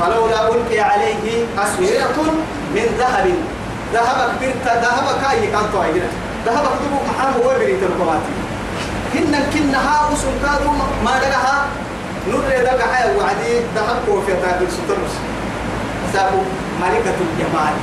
[0.00, 2.32] فلولا ألقي عليه أسورة
[2.74, 3.26] من ذهب.
[3.94, 6.10] ذهب كبرت ذهب كاي كان طايرة
[6.46, 8.34] ذهب كتبوا محام مغوي بريتا القواتي
[9.14, 10.72] هن كنها أسر كادوا
[11.04, 11.66] ما لها
[12.30, 14.66] نور دقا حيا وعدي ذهب كوفي تابل
[16.12, 16.42] سابوا
[16.82, 17.74] ملكة الجمال.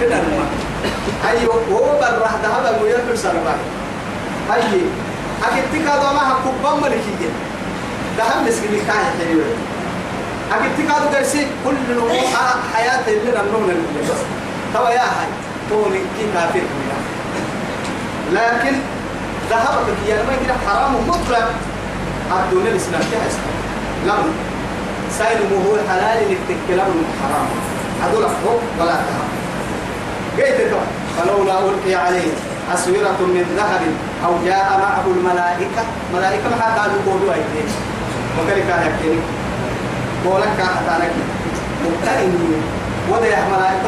[0.00, 0.50] كده الماء
[1.30, 3.54] أيوه هو بره ذهب ويرفع سربا
[4.54, 4.82] أيه
[5.44, 7.32] أكيد تكادو ما هكوبا ملكية.
[8.18, 9.44] ذهب مسكين كاي حلوة.
[10.52, 12.12] أكيد تكادو قرسي كل نوع
[12.74, 14.20] حياة اللي نمنون اللي بس
[14.74, 15.28] توا يا هاي
[15.70, 16.60] توني كي كافر
[18.32, 18.76] لكن
[19.50, 21.48] ذهبك يا ما يقول حرام مطلق.
[22.32, 23.36] الدنيا الإسلام كيف
[24.06, 24.32] لم
[25.18, 27.48] سائل هو حلال للتكلم حرام.
[28.02, 29.28] هذول حب ولا تهم
[30.36, 30.72] قيت
[31.16, 32.32] فلولا ألقي عليه
[32.74, 33.82] أسورة من ذهب
[34.26, 35.82] أو جاء معه الملائكة.
[36.14, 37.70] ملائكة ما قالوا قولوا أيديه
[38.38, 39.20] وكذلك كان يحكيني.
[40.24, 40.68] قولك كان
[41.84, 42.62] مبتئن
[43.10, 43.86] وده ملائكة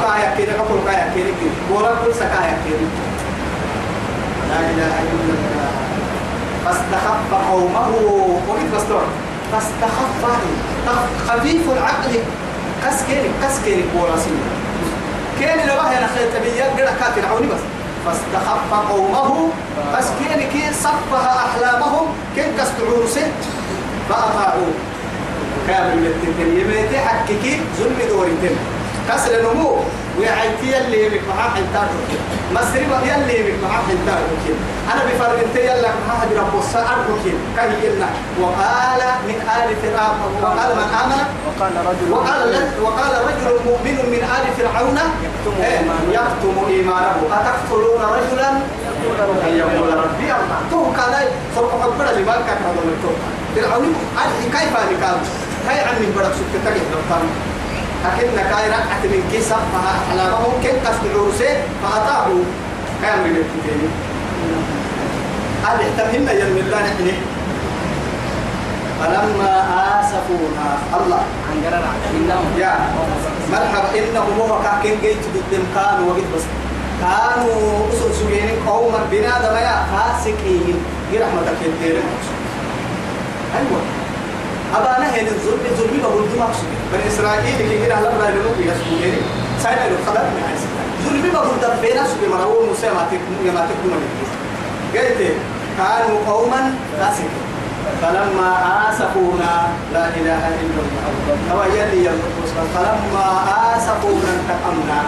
[0.00, 1.30] كان يحكيني قبل كان يحكيني
[1.74, 2.88] قولك كل سكا يحكيني.
[4.48, 5.55] لا إله إلا الله.
[6.66, 7.88] فاستخف قومه.
[8.48, 9.02] وقيت فاستوى
[9.52, 10.22] فاستخف
[11.28, 12.12] خفيف العقل.
[12.84, 14.40] كسكيني كسكيني بوراسين
[15.40, 17.62] كان لو هي نخيت بيا قرأ كاتل عوني بس.
[18.06, 19.50] فاستخف قومه.
[19.94, 22.06] كسكيني كي صفها أحلامهم.
[22.36, 23.30] كن كستعور سن
[24.08, 24.72] فاطاعوا
[25.68, 28.56] كامل التنتين يميتي حككي ظلم دورتين
[29.08, 29.76] كسر نمو.
[30.20, 31.88] وعيتي اللي بك معاه حنتار
[32.54, 34.20] مسرب يلي بك معاه حنتار
[34.92, 36.96] أنا بفرق انت يلا معاه رب السعر
[37.56, 38.08] كهي لنا؟
[38.40, 40.18] وقال من آل فرعون.
[40.42, 42.52] وقال من آمن وقال رجل وقال
[42.82, 44.98] وقال رجل مؤمن من آل فرعون.
[45.24, 45.78] يكتم إيه،
[46.68, 47.22] إيمانه.
[47.32, 48.50] أتقتلون رجلا؟
[49.46, 50.58] يقول ربي الله.
[50.70, 52.04] تو كان سوف أقبل
[52.46, 52.96] كان هذا من
[53.56, 53.94] فرعون
[54.52, 55.18] كيف هذه كان
[55.68, 56.76] هاي عن من برك سكتك
[58.04, 62.44] لكن كاي ركعت من كيسة ما ممكن قصد عروسه فأطاعوا
[63.02, 63.90] كان الكتين
[65.64, 67.08] هذا احتملنا يلم الله نحن.
[69.00, 69.52] فلما
[70.00, 71.22] آسفونا الله.
[71.48, 71.56] عن
[72.16, 72.74] إنهم يا.
[73.52, 76.44] مرحبا إنهم هو كاكين جيت ضد كانوا وقت بس.
[77.00, 80.78] كانوا أسر سجين قوما بنادم يا فاسقين.
[81.12, 82.02] برحمتك يدير
[83.56, 83.80] أيوة.
[84.74, 89.16] أبا نهي الظلم الظلم بقول دي مقصود بني إسرائيل اللي كده هلا بلا يلوك يسكونين
[89.62, 90.62] ساينا لو خلق من عايز
[91.04, 93.92] ظلم بقول ده بينا سبي مراو موسى ما تكون ما تكون
[94.94, 95.32] قلت
[95.78, 97.28] كانوا قوما فاسقين.
[98.02, 98.50] فلما
[98.90, 101.54] آسفونا لا إله إلا الله.
[101.54, 103.26] هو يلي يلقص فلما
[103.76, 105.02] آسفونا انتقمنا.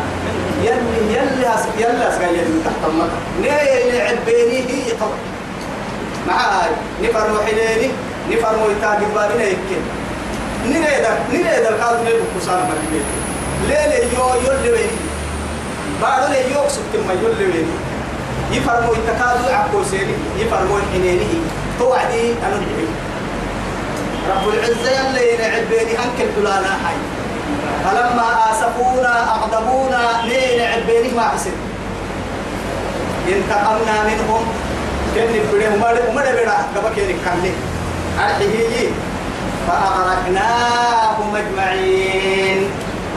[0.62, 3.18] يلي يلي أس يلي أسقى يلي تحت المطر.
[3.42, 5.12] نيل عبيني هي طب
[6.28, 6.70] معاي.
[7.02, 7.90] نفرمو حليني
[8.30, 9.82] نفرمو يتاقي بابنا يكين
[11.82, 13.04] قال نريد كسان مريد
[13.68, 14.96] ليلة يو يولي ويني.
[16.02, 17.74] بعد لي يوك سبتم يولي ويني.
[18.52, 21.26] يفرمو يتكادو عبو سيني يفرمو حنيني.
[21.78, 22.88] توعدي أنا نعم
[24.30, 26.98] رب العزة يلي نعب بيني أنكل فلانا حي
[27.84, 31.56] فلما آسفونا أغضبونا ليه نعب بيني؟ ما حسن.
[33.28, 34.44] انتقمنا منهم.
[35.14, 37.52] كن بره ومر ومر بره قبل كن كله
[38.24, 38.88] أرحيه
[39.68, 42.60] فأغرقناهم أجمعين.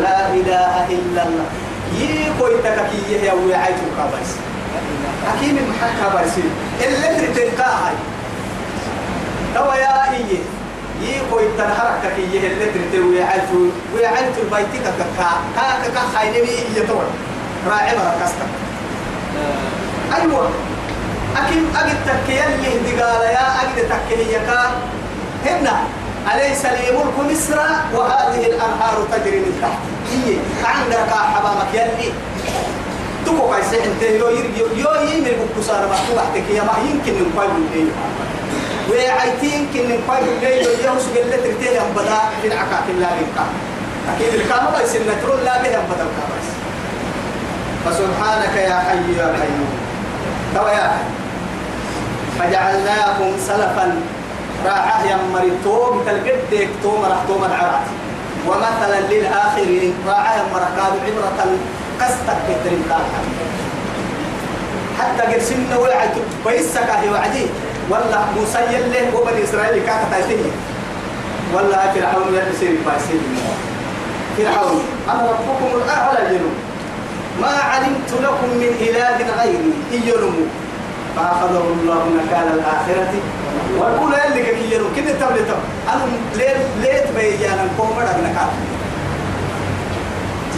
[0.02, 1.46] لا إله إلا الله.
[2.00, 4.30] يكوي تككيه يا وعيت كابس
[5.28, 6.32] حكيم محل كابس
[6.82, 7.92] اللي تلقاها
[9.56, 10.40] توا يا إيه
[11.02, 13.50] يكوي تنحرك كيه اللي ترتوي ويعيت
[13.96, 15.06] ويعيت البيت ككا
[15.56, 17.02] كا كا خايني إيه توا.
[17.70, 18.52] راعي مركزتك
[20.22, 20.50] أيوة.
[21.38, 24.72] أكيد أجد تكيا اللي دقال يا أجد تكيا كا
[25.46, 25.76] هنا
[26.34, 27.58] أليس لي ملك مصر
[27.94, 29.80] وهذه الأنهار تجري من تحت.
[30.12, 32.12] إيه عندك حبامك يلي.
[33.26, 37.90] تكو كايسي انت يو يرجع يو يمر بكسارة ما توحتك يا ما يمكن نقبل الليل
[38.90, 43.38] وعيتين كن نقبل الليل يوم سجل ترتيه يوم بدا في العكاك الله بك
[44.16, 46.06] أكيد الكامل بس النترول لا به يوم بدا
[47.86, 49.70] فسبحانك يا حي يا قيوم.
[50.56, 51.21] توا يا حي
[52.42, 54.02] فجعلناهم سلفا.
[54.66, 57.88] راعه يا مريتو بتلقدك توم راح توم العرات
[58.48, 61.40] ومثلا للآخرين راعه يا مركاد عبرة
[62.02, 62.84] قصتك بترين
[65.00, 66.14] حتى قرسلنا وعد
[66.46, 67.46] بيسك هي وعدي.
[67.90, 70.52] ولا موسى يله وبني إسرائيل كاكا تايتيه
[71.54, 73.22] ولا فرعون سيري بايسين
[74.38, 76.56] فرعون أنا ربكم الأعلى جنوب
[77.42, 80.46] ما علمت لكم من إله غيري إيونمو
[81.16, 83.14] فأخذه الله نكال الآخرة.
[83.78, 85.56] والأولى اللي كي يرو كده تبلي تب
[85.94, 88.52] أنا ليت ليت بيجانا قوم نكال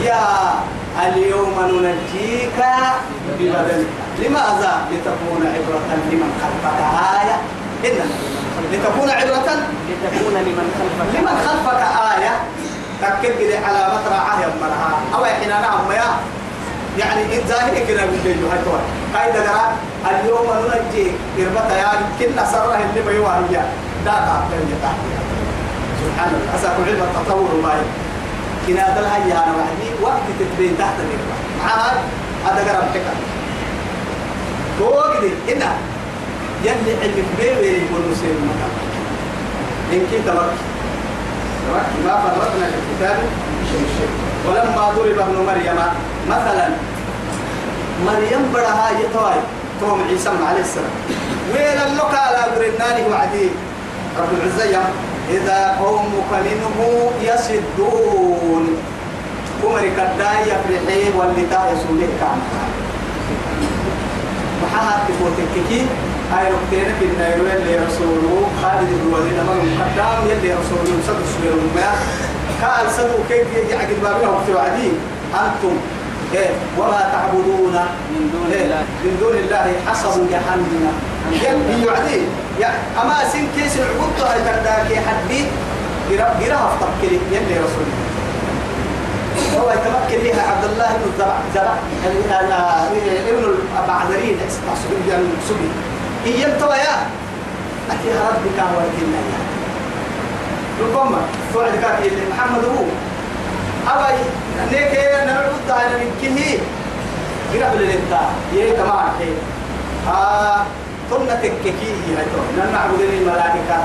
[0.05, 0.25] يا
[1.07, 2.57] اليوم ننجيك
[3.39, 3.87] ببدنك
[4.19, 6.79] لماذا؟ لتكون عبرة لمن خلفك.
[7.21, 7.37] آية.
[7.85, 8.09] إن
[8.71, 9.49] لتكون عبرة
[9.89, 11.19] لتكون لمن خلفك.
[11.19, 12.33] لمن خلفك آية.
[13.01, 16.09] تكب لي على مطرعة يا مرها أو إحنا نعم يا.
[16.99, 18.59] يعني إن ظاهر كنا بنجيو هاي
[19.15, 19.71] هاي دقرا
[20.09, 23.55] اليوم ننجي إربطة يا كنا سره اللي بيوها هي.
[24.05, 24.75] دا تعطيني
[26.03, 26.55] سبحان الله.
[26.55, 27.81] أسأل علم التطور باي
[28.67, 31.93] كنا دل هاي أنا وحدي وقت تتبين تحت الإربطة معها
[32.45, 33.13] هذا قرب حكا.
[34.83, 35.71] وقت هنا.
[36.63, 38.73] يلي علم بيبي يقول مسلم المكان
[39.93, 40.53] إن كنت بك
[42.05, 43.17] ما فرطنا في الكتاب.
[43.71, 44.11] شيء شيء
[44.47, 45.79] ولما ضرب ابن مريم
[46.29, 46.67] مثلا.
[48.05, 49.39] مريم برها يتواي
[49.83, 50.95] توم عيسى عليه السلام.
[51.53, 53.47] وين اللقاء على برناني وعدي؟
[54.19, 54.79] رب العزة
[55.29, 56.77] إذا قومك منه
[57.21, 58.65] يصدون.
[59.63, 62.65] كمري كداي يفرحي واللي تا يسولك عنها
[64.63, 65.55] محاها تفوتك
[66.31, 71.53] هاي ركتين في النيرو اللي رسوله خالد بن الوليد أمام مقدام يلي رسوله سد سبيل
[71.63, 71.95] الماء
[72.61, 74.89] قال سدوا كيف يجي عقد بابها وقت وعدي
[75.43, 75.75] أنتم
[76.77, 77.75] وما تعبدون
[78.11, 78.83] من دون إيه الله.
[79.03, 80.93] من دون الله حسب جهنم
[81.31, 82.21] يلي يعدي.
[82.59, 82.69] يا
[83.01, 85.45] أما سن كيس العبد هاي ترداك حدي
[86.09, 87.95] جرا جرا هفتك يلي رسوله
[89.57, 91.75] هو يتمكن لها عبد الله بن الزرع زرع
[93.29, 93.43] ابن
[93.77, 94.37] البعذرين
[95.09, 95.71] يعني سبيل
[96.25, 96.95] هي أنتوا يا.
[97.91, 99.19] أتي ربك هو الكلمة
[100.81, 101.21] ربما.
[101.53, 102.83] توعد كاتي اللي محمد هو.
[103.87, 104.23] أبي
[104.71, 104.93] نيك
[105.27, 106.57] نرد على نكيه
[107.53, 108.21] قرب للإنتا
[108.53, 109.33] يه كمان كي.
[110.07, 110.61] آه
[111.09, 113.77] ثم تككي هي تو نحن نعبدني الملائكة.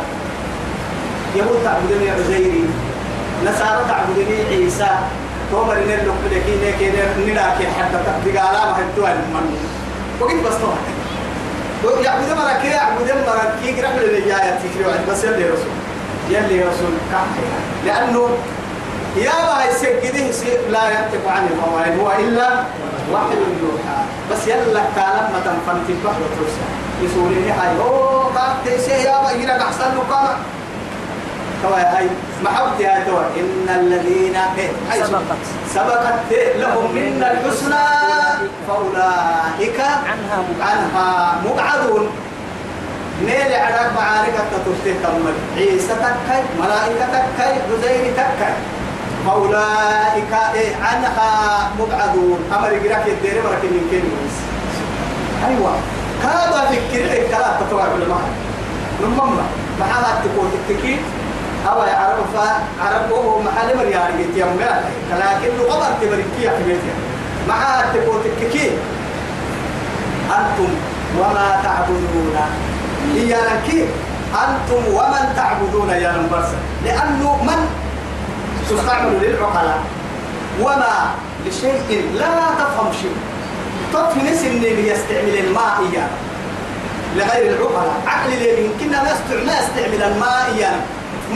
[1.37, 2.64] يهود تعبدني عزيري.
[3.44, 4.90] نصارى تعبدني عيسى.
[5.52, 9.56] تومر إن اللي بلكي نيك نلاكي حتى تقالا ما هدوا المن
[10.20, 10.58] وقت بس
[11.82, 15.74] تو يعبد مرك يعبد مرك كي قرب للجاية تكري بس يلي رسول.
[16.30, 16.92] يلي رسول.
[17.12, 17.26] كم؟
[17.87, 18.28] لأنه
[19.24, 20.26] يا ما يسجده
[20.70, 22.48] لا ينطق عن الهوى هو إلا
[23.12, 24.00] وحي يوحى.
[24.31, 26.66] بس يلا كلام ما تنفنت بحر ترسى
[27.02, 27.78] يسولني هاي.
[27.81, 30.37] أوه قام تيسي يا ما يجينا أحسن له قام
[31.62, 32.07] توا هاي
[32.44, 34.37] محبتي هاي توا إن الذين
[34.90, 35.42] هاي سبقت.
[35.74, 37.85] سبقت لهم منا الحسنى
[38.68, 42.11] فأولئك عنها عنها مبعدون.
[43.24, 45.33] نيل عراك معارك تترتيه تمر.
[45.57, 48.54] عيسى تكاي ملائكة تكاي عزير تكاي.
[49.26, 51.31] فأولئك إيه عنها
[51.81, 52.38] مبعدون.
[52.57, 54.22] أمر يقرأك الدير مرك من كلمة.
[55.48, 55.72] أيوة.
[56.22, 58.20] كابا فكر لك كلا تتوقع بالماء
[59.02, 59.42] نمما
[59.81, 60.96] محاها تكون تكتكي
[61.70, 62.33] أو يعرف
[62.81, 64.61] عرب وهو محل مرياري يتيمم
[65.11, 66.94] لكن لغة تبركية في بيتها
[67.48, 68.70] معها تكون تكتكي
[70.38, 70.72] أنتم
[71.18, 72.37] وما تعبدون.
[73.14, 73.88] لك
[74.35, 76.48] أنتم ومن تعبدون يا نمبرس
[76.85, 77.61] لأنه من
[78.70, 79.81] تستعمل للعقلاء.
[80.62, 81.11] وما
[81.46, 83.16] لشيء لا تفهم شيء.
[83.92, 86.09] تفهم إن يستعمل الماء إياه
[87.16, 87.96] لغير العقلاء.
[88.07, 90.81] عقل اللي يمكننا ما يستعمل الماء إياه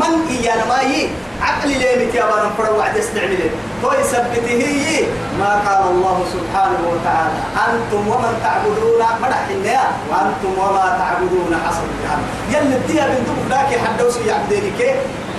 [0.00, 1.08] من إيانا ما يي؟
[1.42, 3.50] عقل اللي متيابا نفر وعد يستعمله
[3.84, 5.04] هو يثبته هي
[5.38, 7.38] ما قال الله سبحانه وتعالى.
[7.66, 9.02] أنتم ومن تعبدون.
[9.22, 14.96] مرح النيا وأنتم وما تعبدون حسب جهنم يلي الدنيا بنتم ذاك حدوس يعبديني كيف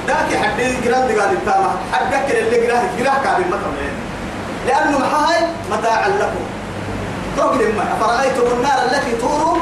[0.08, 3.74] ذاك حدين جران دقال التامة حدك اللي جراه جراه كابل مثلا
[4.68, 5.40] لأنه محاي
[5.72, 6.46] متاعا لكم.
[7.38, 9.60] تقدم ما أفرأيتم النار التي تورون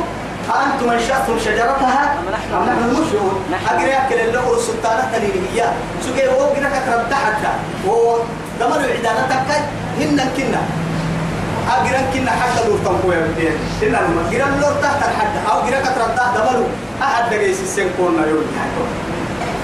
[0.50, 2.52] أنتم أنشأتم شجرتها أم نحن
[3.52, 3.76] نحن.
[3.76, 7.42] أجري أكل اللي السلطانة تنينية سكي هو جرا كتر تحت
[7.88, 8.18] هو
[8.60, 8.82] دمر
[9.30, 9.62] تكاي
[10.00, 10.62] هن كنا.
[11.70, 15.52] أجرا كنا حتى لو تنقوا يا بدين إن لما جرا لو تحت الحد.
[15.52, 16.38] أو جرا كتر تحت.
[16.38, 16.68] دمروا.
[17.02, 18.46] أحد دقيس السنكون يقول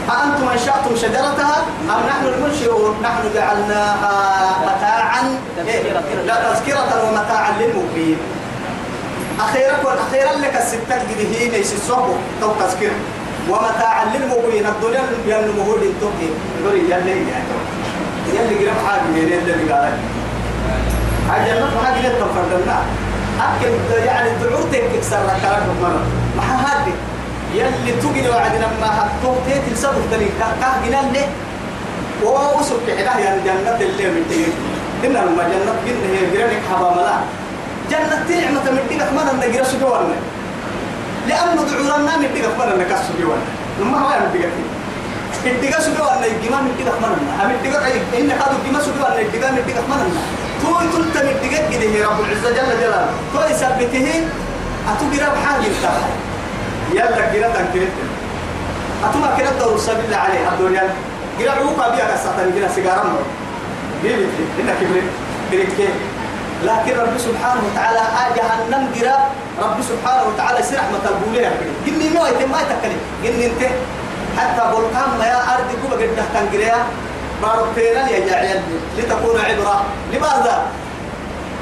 [0.09, 1.57] أأنتم أنشأتم شجرتها
[1.89, 4.15] أم نحن المنشئون؟ نحن جعلناها
[4.61, 5.39] متاعا.
[6.25, 8.17] لا تذكرة ومتاعا للمقيم
[9.39, 12.91] أخيرا والأخيرا لك الستة جديهين يسسوه تو تذكر
[13.49, 16.29] ومتاعا للمقيم الدنيا بيان مهول التوكي
[16.61, 17.11] يقول يلي
[18.33, 19.93] يلي قرب حاجة من يلي قال
[21.29, 22.81] عجل ما حاجة اللي تفردنا
[23.39, 26.01] أكل يعني دعوتك تكسر كلام مرة.
[26.37, 26.93] ما هذه
[27.53, 31.27] يلي تجي وعدنا ما هتوه تيت السبب تلي كه جنا ليه؟
[32.23, 34.51] ووسك كحدا يعني جنة اللي من تيجي
[35.05, 37.17] إن لما جنة جنة هي جرانك حبا ملا.
[37.91, 40.15] جنة نعمة من ديك أخمنا إن جرا سجوانا
[41.27, 43.45] لأنه دعورنا من ديك أخمنا إن كسر جوانا
[43.81, 44.49] لما هو من ديك
[45.45, 47.75] الديك سجوانا الجمال من ديك أخمنا أم الديك
[48.19, 50.05] إن هذا الجمال سجوانا الديك من ديك أخمنا
[50.61, 53.09] توي تلت من ديك كده رب العزة جل جلاله.
[53.33, 54.07] توي ثبته
[54.91, 56.01] أتوجر بحاجة ترى
[56.93, 57.91] يلا كده تنكرت
[59.03, 60.89] أتما كده دور سبيل عليه الدنيا
[61.39, 63.19] كده عوقا بيها قصة كده سيجارة مر
[64.03, 64.25] بيبي
[64.59, 65.03] إنك كبرت
[65.51, 65.89] بريك
[66.63, 69.17] لكن رب سبحانه وتعالى آه جهنم جرا
[69.61, 71.51] رب سبحانه وتعالى سرح متلبوليه
[71.85, 73.61] قلني ما يتم ما يتكلم قلني إنت.
[74.37, 76.75] حتى بركان ما يا أرض كوبا قد نحتن جريا
[77.41, 78.61] بارتينا يا جعل
[78.97, 79.83] لتكون عبرة.
[80.13, 80.61] لماذا؟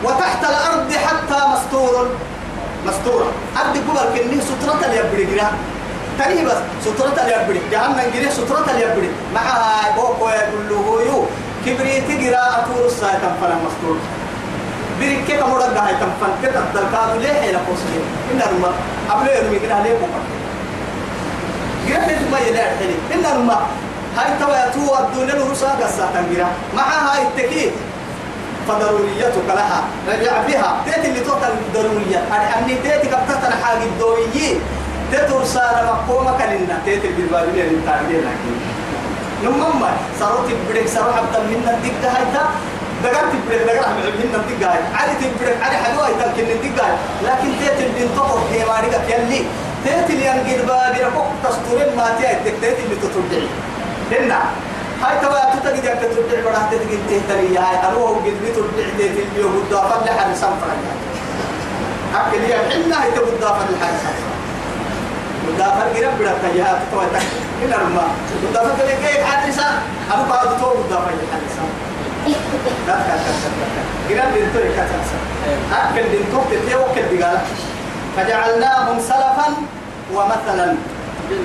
[0.03, 2.07] وتحت الأرض حتى مستور.
[2.87, 5.51] مستورة أرض كبر كني سترة اليبري جرا
[6.19, 7.61] تاني بس سترة اليبري.
[7.71, 9.09] جهنم جري سترة اليبري.
[9.33, 11.25] معها بوكو يقول له يو.
[11.65, 13.97] كبريت جرا أطول الساعة تنفنا مستور
[14.99, 17.89] بريك كم مرة ده تنفن كده الدركات ليه هي لقوسه
[18.31, 18.71] إن رما
[19.09, 20.23] قبل يوم يجرا ليه بكرة
[21.87, 23.59] جرا ما يلا حلي إن رما
[24.17, 27.73] هاي توا تو الدنيا الرسالة قصة جرا معها هاي التكييف
[28.67, 29.83] فضروريتك لها
[30.47, 32.19] بها تيت اللي توتر ضرورية.
[32.57, 34.53] أني تيت كبتت حاجة الدوية
[35.11, 38.53] تيت رسالة مقومة كلنا تيت البربابية اللي تعرفين لكن
[39.43, 39.89] نمما
[40.19, 42.43] صاروت بدك صاروا حتى من الدقة هايتا
[43.03, 44.79] دقات بدك دقات من الدقة هاي.
[44.95, 46.87] عادي تبرك عادي حلوة هايتا كن الدقة
[47.23, 49.41] لكن تيت اللي انتقل هي مارقة يلي
[49.85, 52.07] تيت اللي ينقل باقي ركوك تستورين ما
[52.61, 53.47] تيت اللي تترجعي
[54.11, 54.39] هنا
[55.03, 60.05] هاي توا تتجد أنت تدعي برا تتجد تهتري هاي أروه قد بتدعي تهتري اليوم الضافة
[60.05, 60.69] لحد سنفر
[62.15, 64.35] أكل يا حنا هي تبغى الضافة لحد سنفر
[65.49, 67.25] الضافة قرب بلا تجاه توا تك
[67.63, 68.07] هنا رما
[68.43, 69.67] الضافة اللي كيف حادثة
[70.13, 71.85] أنا بعد تو الضافة لحد سنفر
[72.87, 75.17] لا لا لا قرب بنتوري كاتسا
[75.73, 77.41] أكل بنتوك تتيو كل بقالة
[78.17, 79.47] فجعلناهم سلفا
[80.13, 80.75] ومثلا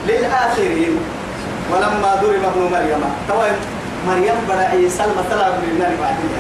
[0.07, 0.99] للآخرين
[1.73, 3.03] ولما ضرب ابن مريم.
[3.29, 3.41] تو
[4.09, 6.31] مريم بدا عيسى المثل ابن النار بعدين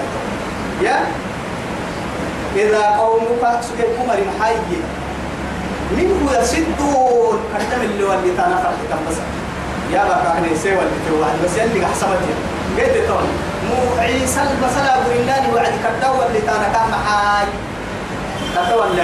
[0.82, 0.96] يا؟
[2.56, 4.54] إذا قومك سكيك مريم حي
[5.96, 7.38] منه يسدون.
[7.58, 9.16] كتم اللي واللي تنفر كم بس.
[9.92, 12.22] يا بقى كان يسوي اللي توعد بس يلي حسبت
[12.78, 13.26] قلت تون
[13.68, 17.46] مو عيسى المثل ابن النار وعد كتوا اللي تنكام حي
[18.54, 19.02] كتوا اللي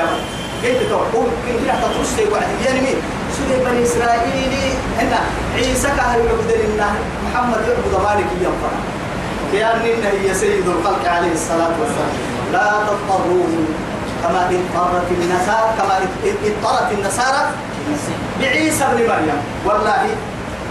[0.64, 2.96] قلت تون قول كنت تترسي وعد يعني مين؟
[3.36, 4.54] سوري بني إسرائيل.
[4.98, 5.20] هنا
[5.54, 6.92] عيسى كهل لله
[7.24, 8.72] محمد يعبد مالك ينفع.
[9.52, 9.80] كأن
[10.22, 12.14] هي سيد الخلق عليه الصلاة والسلام.
[12.52, 13.54] لا تضطروه
[14.22, 17.42] كما اضطرت النصارى كما اضطرت النصارى
[18.40, 19.40] بعيسى ابن مريم.
[19.66, 20.02] والله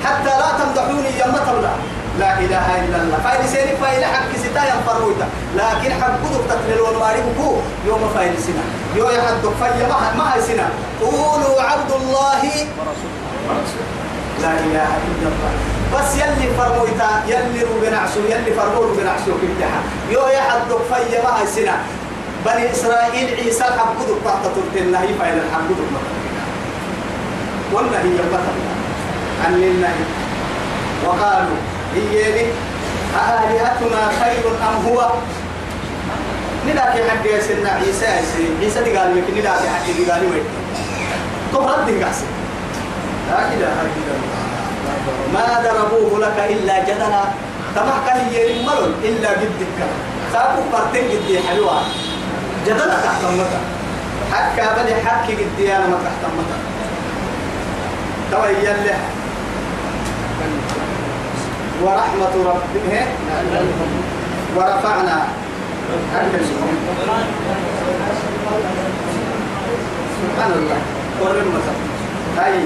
[0.05, 1.73] حتى لا تمدحوني يوم تبلع
[2.19, 3.17] لا إله إلا الله.
[3.23, 5.27] فايل سيني فايل حق ستا ينفرويتا.
[5.55, 7.49] لكن حق قدر تقلل الماري بكو
[7.87, 8.63] يوم فايل سنة
[8.95, 10.69] يوم يحدك فايل ما هي سنة
[11.01, 12.41] قولوا عبد الله
[12.77, 13.95] ورسوله
[14.41, 15.51] لا إله إلا الله.
[15.93, 21.41] بس يلي فرمويتا يلي روبنا عسو يلي فرمو روبنا عسو كبتها يوم يحدك فايل ما
[21.41, 21.77] هي سنة
[22.45, 25.87] بني إسرائيل عيسى حق قدر تحت تلتنا هي فايل الحق قدر
[27.73, 28.39] والنهي يمتى
[29.45, 30.03] عن النهي
[31.05, 31.59] وقالوا
[31.95, 32.45] هي
[33.15, 35.09] أآلهتنا خير أم هو؟
[36.67, 38.05] نداك حد يسنا عيسى
[38.61, 40.45] عيسى دي قال لك نداك حد دي قال لك
[41.51, 42.25] تو رد قاسي
[43.29, 44.41] لا إله إلا الله.
[45.33, 47.23] ما ضربوه لك إلا جدلا.
[47.75, 49.77] تمح كان يرمل إلا جدك.
[50.33, 51.81] ساقو قرتين جدي حلوة.
[52.67, 53.61] جدلا تحت متى
[54.33, 56.57] حكى بني حكي جدي أنا ما تحت متى
[58.31, 58.95] تو يلي.
[61.83, 62.87] ورحمة ربك
[64.55, 65.17] ورفعنا.
[70.15, 70.79] سبحان الله.
[71.21, 71.77] قرن مثلا
[72.45, 72.57] أي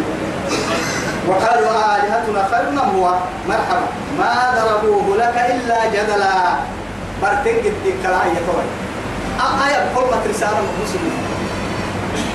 [1.27, 3.05] وقالوا آلهتنا خير هو.
[3.49, 3.87] مرحبا.
[4.19, 6.35] ما ضربوه لك إلا جدلا.
[7.21, 8.67] برتنج الدكلا يا توي
[9.39, 11.23] آية قرمة رسالة مسلمين.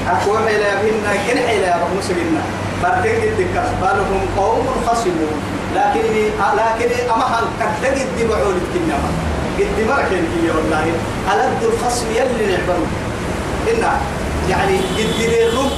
[0.04, 2.36] أقول إلى بنا كن إلى مسلمين
[2.82, 5.36] برتنج الدكلا بل هم قوم خصمون
[5.74, 6.04] لكن
[6.58, 9.10] لكن أما هل كدق الدم عول الكنما
[9.58, 10.84] قد مركن هي والله.
[11.32, 12.90] ألد الخصم يلي نعبرون
[13.72, 13.84] إن
[14.50, 15.70] يعني قد ديرهم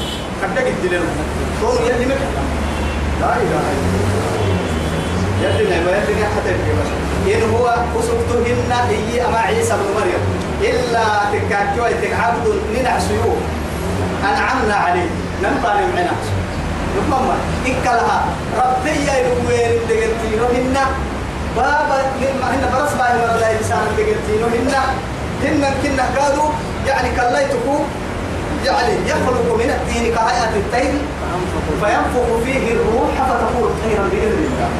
[0.43, 1.17] كدق الديرهم
[1.61, 2.29] كون يلي مكة
[3.21, 4.17] لا إله إلا الله.
[5.43, 6.51] يلي نعبر يلي حتى
[7.27, 7.67] إن هو
[8.01, 10.23] أسقطهن هي أما عيسى بن مريم.
[10.61, 13.33] إلا تكاكيو تكعبد ننعسيو
[14.25, 15.11] أنعمنا عليه.
[15.43, 16.13] نمطر معنا
[16.97, 17.29] نقوم
[17.67, 18.19] إكلها.
[18.59, 20.85] ربي يا يوين دقتينو هنا
[21.57, 24.83] بابا لما هنا برس باي ما بلا إنسان دقتينو هنا
[25.45, 26.49] هنا كنا قالوا
[26.87, 27.81] يعني كليتكم
[28.65, 30.95] يعني يخلق من الدين كهيئة الطير
[31.81, 34.71] فينفخ فيه الروح فتكون خيرا بإذن الله.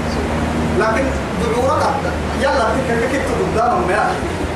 [0.81, 1.05] لكن
[1.43, 1.83] دعورك
[2.41, 4.11] يلا تلك كيف قدامهم يا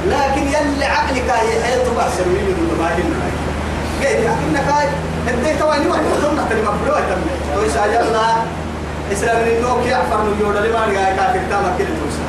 [0.07, 3.31] لكن يلي عقلك هي حياة بعسر من هنا
[4.01, 4.89] قيد إنك
[5.29, 7.21] انت تواني ما تظن تلي مبلوع تم
[7.55, 8.45] تو شاجر الله
[9.13, 12.25] اسلام من النوك يعفر من يودا لما نقا كافر تاما كل توسا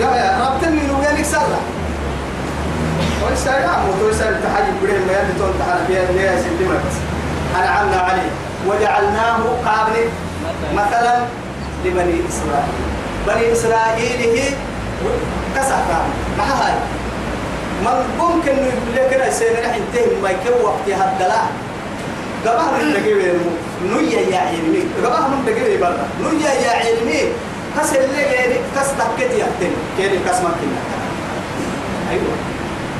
[0.00, 1.60] يا يا ربط من وين سرا
[3.24, 6.96] ويسا مو تو يسال تحجب بره ما يدي تون تحل فيها ليه سلمة بس
[7.56, 8.30] أنعمنا عليه
[8.66, 10.08] وجعلناه قابل
[10.74, 11.16] مثلا
[11.84, 12.78] لبني إسرائيل
[13.26, 14.48] بني إسرائيل هي
[15.56, 16.00] كسكا
[16.38, 16.74] ما هاي
[17.84, 21.46] من ممكن يقول لك انا سينا نحن تهم ما يكون وقت هالدلاء
[22.46, 23.34] قبها من دقيقة
[23.90, 26.08] نويا يا علمي قبها من دقيقة برا.
[26.22, 27.20] نويا يا علمي
[27.76, 30.80] كسر اللي يعني كس تكت يهتم كيري كس ما كنا
[32.10, 32.34] أيوة.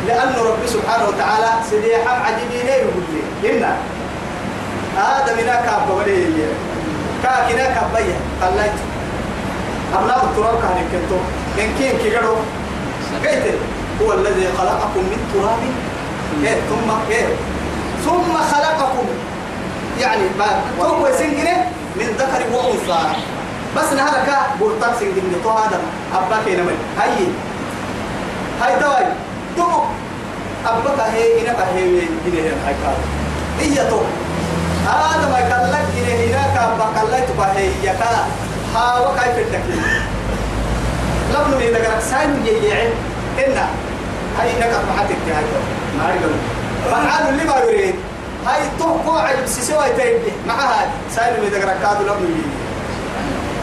[0.06, 3.64] لأن رب سبحانه وتعالى سيدي حم عجيبين يقول لي؟ إن
[4.96, 6.24] هذا منا كاب ولي
[7.22, 8.78] كاكنا كابية طلعت.
[9.94, 11.18] أبناء التراب كان كنتو.
[11.58, 12.36] من كين كيغرو
[13.24, 13.54] قلت
[14.02, 15.58] هو الذي خلقكم من تراب.
[16.44, 17.26] إيه ثم إيه.
[18.04, 19.06] ثم خلقكم.
[20.00, 20.46] يعني ما
[20.78, 21.56] تو سنجنه
[21.96, 23.02] من ذكر وأنثى.
[23.76, 25.80] بس نهار كا بورتاك سنجنه تو هذا
[26.14, 26.62] أباك هنا
[26.98, 27.26] هاي.
[28.62, 29.06] هاي دواي.
[29.56, 29.68] تو
[30.66, 32.90] أباك هي هنا هي هنا هاي كا
[33.60, 34.00] هي تو
[34.86, 38.26] هذا ما قال لك هنا هنا كا اباك الله تو هي يا كا
[38.74, 40.02] ها وكيف التكليف
[41.32, 42.90] لبن من إذا ساين يجيعين
[43.38, 43.58] إن
[44.38, 45.44] هاي نكت محتك هاي.
[45.98, 46.57] ما يقول
[46.90, 47.94] فعال لما يريد.
[48.46, 50.90] هاي توقع عجب سيسوى تيبي معها
[51.38, 52.34] من إذا كادوا لبن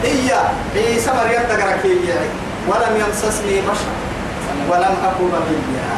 [0.04, 0.36] يجيعين
[0.74, 2.30] هي عيسى مريم تقرأ يجيعين
[2.68, 3.90] ولم يمسسني بشر.
[4.70, 5.96] ولم أكن بغيا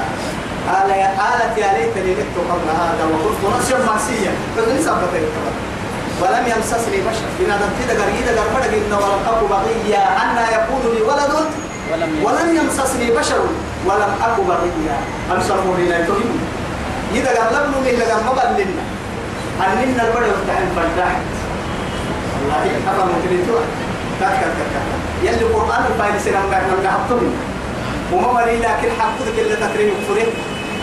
[0.69, 5.15] قال يا قالت يا ليتني مت قبل هذا وكنت نفسا معصيا فلن سبت
[6.23, 7.27] ولم يمسسني بشر.
[7.41, 10.03] إن هذا كده قريد قرفت إن ولم أكن بغيا.
[10.23, 11.35] أن يكون لي ولد.
[12.25, 13.41] ولم يمسسني بشر.
[13.87, 14.97] ولم أكن بغيا.
[15.33, 16.39] أمسر مولينا يتهم
[17.15, 18.83] إذا لم نمي إذا قال مبلنا
[19.67, 21.27] أننا البدء وتعين فالداحت
[22.41, 23.61] والله أفا مكريتوا
[24.21, 24.87] كات كات كات
[25.23, 27.33] يلي القرآن الفايل سنة مقعنا مقعبتهم
[28.13, 30.27] وما مري لكن حقك اللي تكريم كفره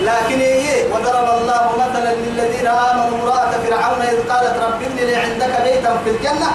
[0.01, 5.53] لكن إيه وضرب الله مثلا للذين آمنوا امرأة فرعون إذ قالت رب ابن لي عندك
[5.63, 6.49] بيتا في الجنة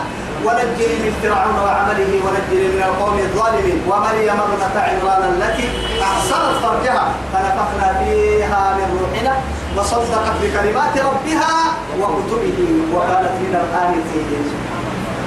[0.44, 3.78] ونجني من فرعون وعمله ونجني من القوم الظالمين.
[3.88, 5.68] ومريم ابنة عمران التي
[6.02, 9.34] أحصنت فرجها فنفخنا فيها من روحنا.
[9.76, 11.54] وصدقت بكلمات ربها
[12.00, 12.58] وكتبه
[12.94, 14.44] وكانت من القانتين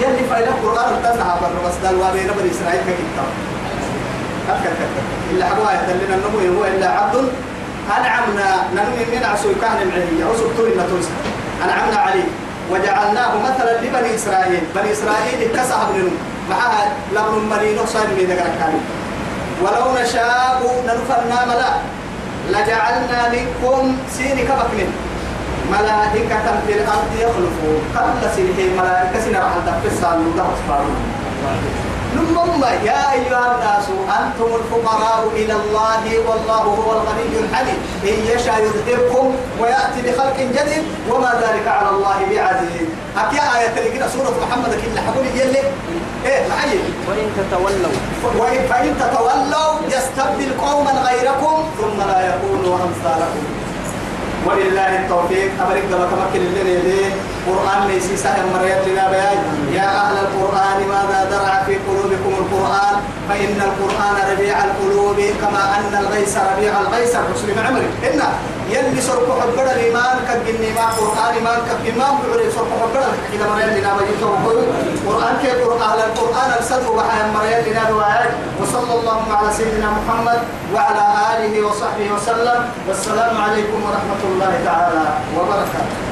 [0.01, 1.33] يلي فإلى القرآن تنهى
[1.65, 3.29] بس دل وبين بني إسرائيل ككتاب
[5.31, 7.27] إلا حقوا يدلنا النمو هو إلا عبد.
[7.97, 11.09] أنعمنا ننمي من عسو كان معي عسو تولنا تنسى
[11.63, 12.27] أنعمنا عليه.
[12.71, 14.63] وجعلناه مثلا لبني إسرائيل.
[14.75, 16.11] بني إسرائيل كسها ابن
[16.49, 16.83] معها
[17.15, 18.73] لبن مرينو صار من ذكر
[19.63, 21.71] ولو نشاء ننفرنا ملا.
[22.49, 24.89] لجعلنا منكم سين كبكن
[25.71, 27.81] ملائكة في الأرض يخلفون.
[27.95, 33.88] قبل سنه ملائكة سنة تفسر لله سبحانه نمم يا أيها الناس
[34.20, 41.32] أنتم الفقراء إلى الله والله هو الغني الحميد إن يشاء يذهبكم ويأتي بخلق جديد وما
[41.43, 42.88] ذلك على الله بعزيز.
[43.18, 45.64] أكيا آية كده سورة محمد كده حقول يلي
[46.26, 46.80] إيه معي.
[47.07, 47.95] وإن تتولوا.
[48.39, 53.43] وإن فإن تتولوا يستبدل قوما غيركم ثم لا يكونوا أمثالكم.
[54.45, 55.51] ولله التوفيق.
[55.61, 57.11] أبرك لك مكن اللي يديه
[57.47, 59.39] قرآن ليس سهل مريت لنا بيان.
[59.73, 62.95] يا أهل القرآن ماذا درع في قلوبكم القرآن؟
[63.29, 67.13] فإن القرآن ربيع القلوب كما أن الغيث ربيع الغيث.
[67.33, 67.89] مسلم عمري.
[68.07, 68.21] إن
[68.69, 73.09] يلي سرق حبنا الإيمان كجني ما قرآن ما كإمام بعري سرق حبنا.
[73.33, 74.23] إذا مريت لنا بيجي
[75.07, 78.29] قرآن كيف أهل القرآن السد وبحيان مريت لنا بيان.
[78.61, 80.39] وصلى الله على سيدنا محمد
[80.73, 82.59] وعلى آله وصحبه وسلم.
[82.87, 85.03] والسلام عليكم ورحمة الله تعالى
[85.37, 86.03] وبركاته.